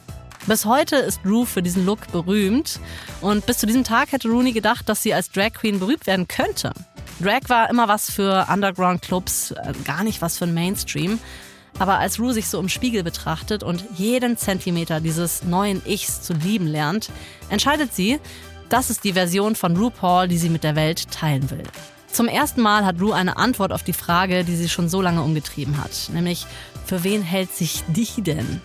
[0.47, 2.81] Bis heute ist Rue für diesen Look berühmt
[3.21, 6.27] und bis zu diesem Tag hätte Rooney gedacht, dass sie als Drag Queen berühmt werden
[6.27, 6.73] könnte.
[7.21, 11.21] Drag war immer was für Underground-Clubs, äh, gar nicht was für ein Mainstream.
[11.79, 16.33] Aber als Rue sich so im Spiegel betrachtet und jeden Zentimeter dieses neuen Ichs zu
[16.35, 17.11] lieben lernt,
[17.49, 18.21] entscheidet sie,
[18.69, 21.65] das ist die Version von RuPaul, die sie mit der Welt teilen will.
[22.11, 25.23] Zum ersten Mal hat Rue eine Antwort auf die Frage, die sie schon so lange
[25.23, 26.47] umgetrieben hat, nämlich
[26.85, 28.61] für wen hält sich die denn?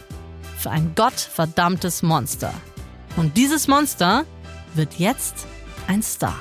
[0.58, 2.54] Für ein gottverdammtes Monster.
[3.16, 4.26] Und dieses Monster
[4.74, 5.48] wird jetzt
[5.88, 6.38] ein Star.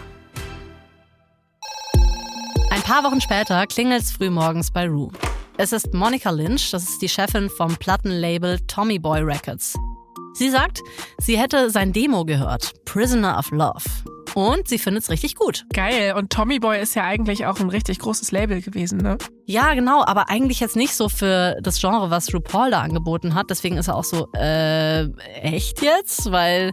[2.70, 5.12] Ein paar Wochen später klingelt es frühmorgens bei Rue.
[5.58, 9.74] Es ist Monica Lynch, das ist die Chefin vom Plattenlabel Tommy Boy Records.
[10.34, 10.82] Sie sagt,
[11.16, 14.15] sie hätte sein Demo gehört, Prisoner of Love.
[14.36, 15.64] Und sie findet es richtig gut.
[15.72, 16.12] Geil.
[16.14, 19.16] Und Tommy Boy ist ja eigentlich auch ein richtig großes Label gewesen, ne?
[19.46, 20.04] Ja, genau.
[20.04, 23.46] Aber eigentlich jetzt nicht so für das Genre, was RuPaul da angeboten hat.
[23.48, 25.06] Deswegen ist er auch so, äh,
[25.40, 26.30] echt jetzt?
[26.30, 26.72] Weil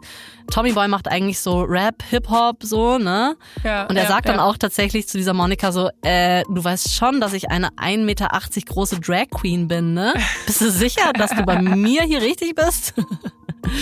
[0.51, 3.37] Tommy Boy macht eigentlich so Rap, Hip-Hop, so, ne?
[3.63, 4.43] Ja, und er ja, sagt dann ja.
[4.43, 8.29] auch tatsächlich zu dieser Monika so, äh, du weißt schon, dass ich eine 1,80 Meter
[8.65, 10.13] große Drag Queen bin, ne?
[10.45, 12.93] Bist du sicher, dass du bei mir hier richtig bist?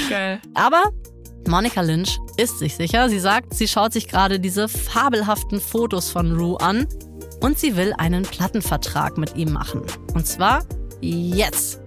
[0.07, 0.39] Geil.
[0.53, 0.83] Aber
[1.47, 3.09] Monica Lynch ist sich sicher.
[3.09, 6.87] Sie sagt, sie schaut sich gerade diese fabelhaften Fotos von Rue an
[7.41, 9.81] und sie will einen Plattenvertrag mit ihm machen.
[10.13, 10.63] Und zwar
[11.01, 11.81] jetzt.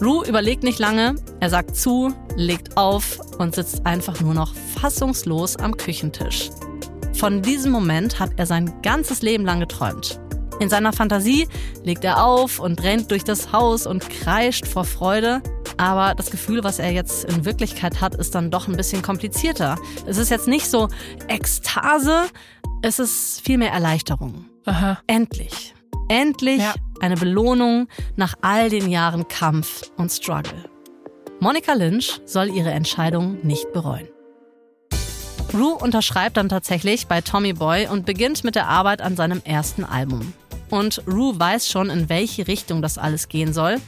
[0.00, 5.56] Rue überlegt nicht lange, er sagt zu, legt auf und sitzt einfach nur noch fassungslos
[5.56, 6.50] am Küchentisch.
[7.12, 10.18] Von diesem Moment hat er sein ganzes Leben lang geträumt.
[10.58, 11.48] In seiner Fantasie
[11.84, 15.42] legt er auf und rennt durch das Haus und kreischt vor Freude.
[15.80, 19.78] Aber das Gefühl, was er jetzt in Wirklichkeit hat, ist dann doch ein bisschen komplizierter.
[20.04, 20.88] Es ist jetzt nicht so
[21.26, 22.24] Ekstase,
[22.82, 24.44] es ist vielmehr Erleichterung.
[24.66, 24.98] Aha.
[25.06, 25.72] Endlich.
[26.10, 26.74] Endlich ja.
[27.00, 30.68] eine Belohnung nach all den Jahren Kampf und Struggle.
[31.40, 34.06] Monica Lynch soll ihre Entscheidung nicht bereuen.
[35.54, 39.84] Rue unterschreibt dann tatsächlich bei Tommy Boy und beginnt mit der Arbeit an seinem ersten
[39.84, 40.34] Album.
[40.68, 43.78] Und Rue weiß schon, in welche Richtung das alles gehen soll.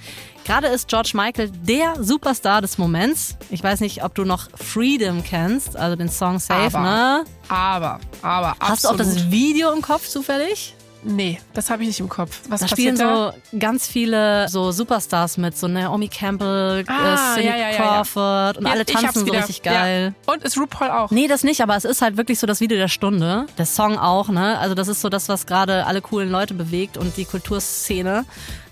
[0.45, 3.37] Gerade ist George Michael der Superstar des Moments.
[3.51, 7.25] Ich weiß nicht, ob du noch Freedom kennst, also den Song Safe, aber, ne?
[7.49, 9.01] Aber, aber, Hast absolut.
[9.01, 10.75] du auch das Video im Kopf zufällig?
[11.05, 12.41] Nee, das habe ich nicht im Kopf.
[12.49, 13.33] Was da spielen da?
[13.53, 18.57] so ganz viele so Superstars mit, so Naomi Campbell, ah, äh, Cindy ja, ja, Crawford
[18.57, 20.15] ja, und alle tanzen so richtig geil.
[20.27, 21.11] Und ist RuPaul auch?
[21.11, 23.47] Nee, das nicht, aber es ist halt wirklich so das Video der Stunde.
[23.59, 24.59] Der Song auch, ne?
[24.61, 28.25] Also das ist so das, was gerade alle coolen Leute bewegt und die Kulturszene.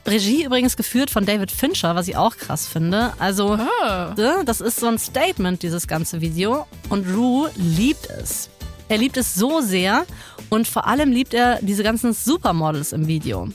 [0.07, 3.13] Regie übrigens geführt von David Fincher, was ich auch krass finde.
[3.19, 3.57] Also.
[3.57, 6.67] Ne, das ist so ein Statement, dieses ganze Video.
[6.89, 8.49] Und Rue liebt es.
[8.89, 10.05] Er liebt es so sehr
[10.49, 13.49] und vor allem liebt er diese ganzen Supermodels im Video.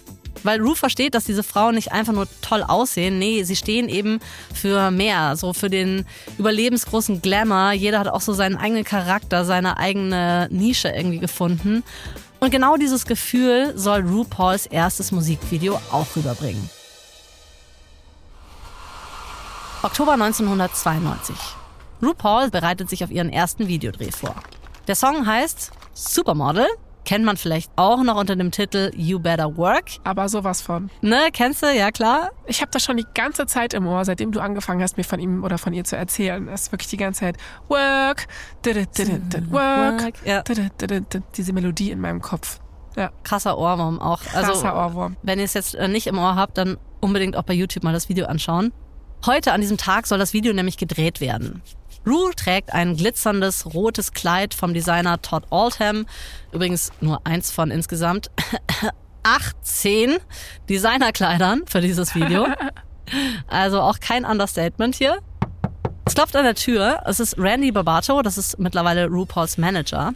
[0.43, 4.19] Weil Rue versteht, dass diese Frauen nicht einfach nur toll aussehen, nee, sie stehen eben
[4.53, 6.05] für mehr, so für den
[6.37, 7.71] überlebensgroßen Glamour.
[7.71, 11.83] Jeder hat auch so seinen eigenen Charakter, seine eigene Nische irgendwie gefunden.
[12.45, 16.69] Und genau dieses Gefühl soll RuPauls erstes Musikvideo auch rüberbringen.
[19.81, 21.35] Oktober 1992.
[22.03, 24.35] RuPaul bereitet sich auf ihren ersten Videodreh vor.
[24.87, 26.67] Der Song heißt Supermodel.
[27.05, 29.85] Kennt man vielleicht auch noch unter dem Titel You Better Work.
[30.03, 30.89] Aber sowas von.
[31.01, 31.67] Ne, kennst du?
[31.71, 32.31] Ja, klar.
[32.47, 35.19] Ich habe das schon die ganze Zeit im Ohr, seitdem du angefangen hast, mir von
[35.19, 36.47] ihm oder von ihr zu erzählen.
[36.47, 37.37] Das ist wirklich die ganze Zeit
[37.67, 38.27] Work,
[38.65, 40.13] Work,
[41.35, 42.59] diese Melodie in meinem Kopf.
[42.95, 43.11] Ja.
[43.23, 44.21] Krasser Ohrwurm auch.
[44.33, 45.17] Also, Krasser also, Ohrwurm.
[45.21, 47.93] Wenn ihr es jetzt äh, nicht im Ohr habt, dann unbedingt auch bei YouTube mal
[47.93, 48.71] das Video anschauen.
[49.25, 51.61] Heute an diesem Tag soll das Video nämlich gedreht werden.
[52.05, 56.05] Rue trägt ein glitzerndes rotes Kleid vom Designer Todd Oldham.
[56.51, 58.29] Übrigens nur eins von insgesamt
[59.23, 60.17] 18
[60.69, 62.47] Designerkleidern für dieses Video.
[63.45, 65.19] Also auch kein Understatement hier.
[66.05, 67.03] Es klopft an der Tür.
[67.05, 70.11] Es ist Randy Barbato, das ist mittlerweile RuPauls Manager.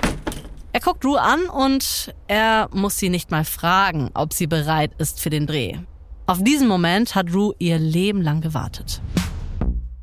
[0.74, 5.22] Er guckt Rue an und er muss sie nicht mal fragen, ob sie bereit ist
[5.22, 5.78] für den Dreh.
[6.26, 9.02] Auf diesen Moment hat Rue ihr Leben lang gewartet.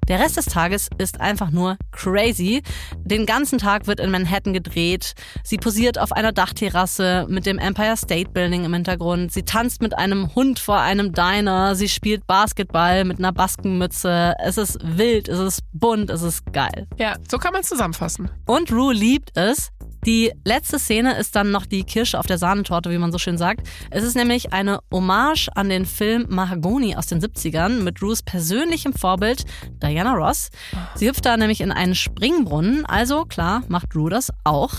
[0.09, 2.62] Der Rest des Tages ist einfach nur crazy.
[2.98, 5.14] Den ganzen Tag wird in Manhattan gedreht.
[5.42, 9.32] Sie posiert auf einer Dachterrasse mit dem Empire State Building im Hintergrund.
[9.32, 11.74] Sie tanzt mit einem Hund vor einem Diner.
[11.74, 14.34] Sie spielt Basketball mit einer Baskenmütze.
[14.44, 16.86] Es ist wild, es ist bunt, es ist geil.
[16.98, 18.30] Ja, so kann man es zusammenfassen.
[18.46, 19.70] Und Rue liebt es,
[20.07, 23.36] die letzte Szene ist dann noch die Kirsche auf der Sahnetorte, wie man so schön
[23.36, 23.66] sagt.
[23.90, 28.92] Es ist nämlich eine Hommage an den Film Mahagoni aus den 70ern mit Rues persönlichem
[28.92, 29.44] Vorbild
[29.82, 30.50] Diana Ross.
[30.94, 34.74] Sie hüpft da nämlich in einen Springbrunnen, also klar macht Rue das auch.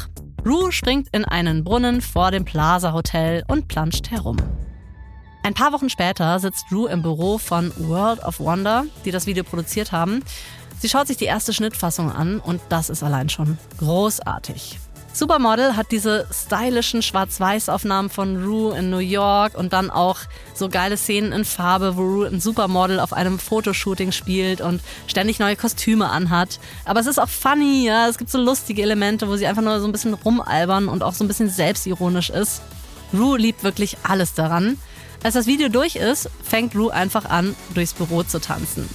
[0.46, 4.38] Rue springt in einen Brunnen vor dem Plaza Hotel und planscht herum.
[5.44, 9.44] Ein paar Wochen später sitzt Rue im Büro von World of Wonder, die das Video
[9.44, 10.24] produziert haben.
[10.80, 14.78] Sie schaut sich die erste Schnittfassung an und das ist allein schon großartig.
[15.18, 20.20] Supermodel hat diese stylischen Schwarz-Weiß-Aufnahmen von Rue in New York und dann auch
[20.54, 25.40] so geile Szenen in Farbe, wo Rue ein Supermodel auf einem Fotoshooting spielt und ständig
[25.40, 26.60] neue Kostüme anhat.
[26.86, 28.08] Aber es ist auch funny, ja.
[28.08, 31.16] Es gibt so lustige Elemente, wo sie einfach nur so ein bisschen rumalbern und auch
[31.16, 32.62] so ein bisschen selbstironisch ist.
[33.12, 34.78] Rue liebt wirklich alles daran.
[35.24, 38.88] Als das Video durch ist, fängt Rue einfach an, durchs Büro zu tanzen.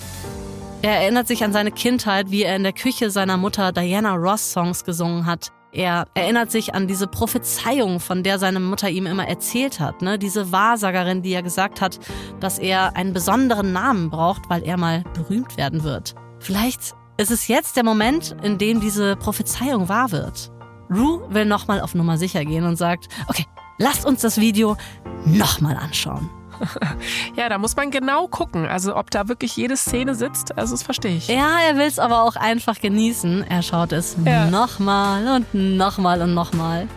[0.83, 4.53] Er erinnert sich an seine Kindheit, wie er in der Küche seiner Mutter Diana Ross
[4.53, 5.51] Songs gesungen hat.
[5.75, 10.03] Er erinnert sich an diese Prophezeiung, von der seine Mutter ihm immer erzählt hat.
[10.03, 10.19] Ne?
[10.19, 11.99] Diese Wahrsagerin, die ja gesagt hat,
[12.41, 16.15] dass er einen besonderen Namen braucht, weil er mal berühmt werden wird.
[16.41, 20.53] Vielleicht ist es jetzt der Moment, in dem diese Prophezeiung wahr wird.
[20.91, 23.47] Rue will nochmal auf Nummer sicher gehen und sagt, okay,
[23.79, 24.77] lasst uns das Video
[25.25, 26.29] nochmal anschauen.
[27.37, 30.83] ja, da muss man genau gucken, also ob da wirklich jede Szene sitzt, also das
[30.83, 31.29] verstehe ich.
[31.29, 33.45] Ja, er will es aber auch einfach genießen.
[33.49, 34.47] Er schaut es ja.
[34.47, 36.89] nochmal und nochmal und nochmal.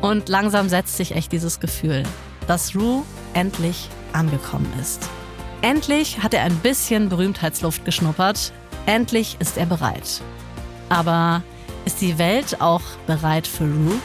[0.00, 2.04] Und langsam setzt sich echt dieses Gefühl,
[2.46, 3.02] dass Rue
[3.34, 5.08] endlich angekommen ist.
[5.60, 8.52] Endlich hat er ein bisschen Berühmtheitsluft geschnuppert.
[8.86, 10.22] Endlich ist er bereit.
[10.88, 11.42] Aber
[11.84, 13.98] ist die Welt auch bereit für Rue?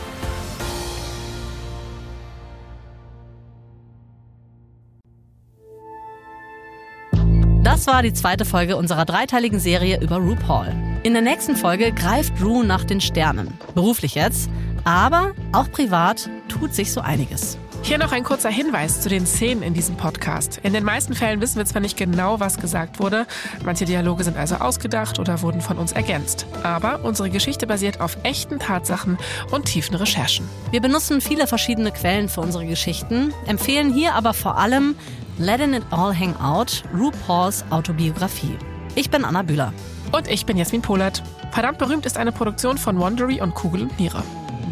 [7.73, 10.67] Das war die zweite Folge unserer dreiteiligen Serie über RuPaul.
[11.01, 13.57] In der nächsten Folge greift Ru nach den Sternen.
[13.73, 14.47] Beruflich jetzt,
[14.83, 17.57] aber auch privat tut sich so einiges.
[17.81, 20.59] Hier noch ein kurzer Hinweis zu den Szenen in diesem Podcast.
[20.61, 23.25] In den meisten Fällen wissen wir zwar nicht genau, was gesagt wurde,
[23.65, 26.45] manche Dialoge sind also ausgedacht oder wurden von uns ergänzt.
[26.61, 29.17] Aber unsere Geschichte basiert auf echten Tatsachen
[29.49, 30.47] und tiefen Recherchen.
[30.69, 34.95] Wir benutzen viele verschiedene Quellen für unsere Geschichten, empfehlen hier aber vor allem
[35.39, 38.55] Letting It All Hang Out, RuPaul's Autobiografie.
[38.93, 39.73] Ich bin Anna Bühler.
[40.11, 41.23] Und ich bin Jasmin Polat.
[41.51, 44.21] Verdammt berühmt ist eine Produktion von Wandery und Kugel und Niere.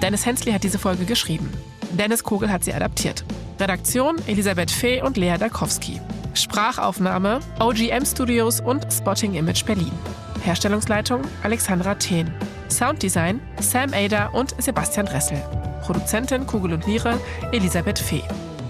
[0.03, 1.51] Dennis Hensley hat diese Folge geschrieben.
[1.93, 3.25] Dennis Kogel hat sie adaptiert.
[3.59, 5.99] Redaktion Elisabeth Fee und Lea Darkowski.
[6.35, 9.91] Sprachaufnahme OGM Studios und Spotting Image Berlin.
[10.43, 12.31] Herstellungsleitung Alexandra Thehn.
[12.69, 15.41] Sounddesign Sam Ada und Sebastian Dressel.
[15.81, 17.19] Produzentin Kugel und Niere
[17.51, 18.23] Elisabeth Fee.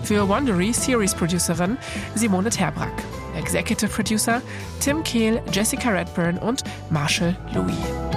[0.04, 1.78] Für Wondery Series Producerin
[2.16, 2.92] Simone Terbrack.
[3.38, 4.42] Executive Producer
[4.80, 8.11] Tim Kehl, Jessica Redburn und Marshall Louis.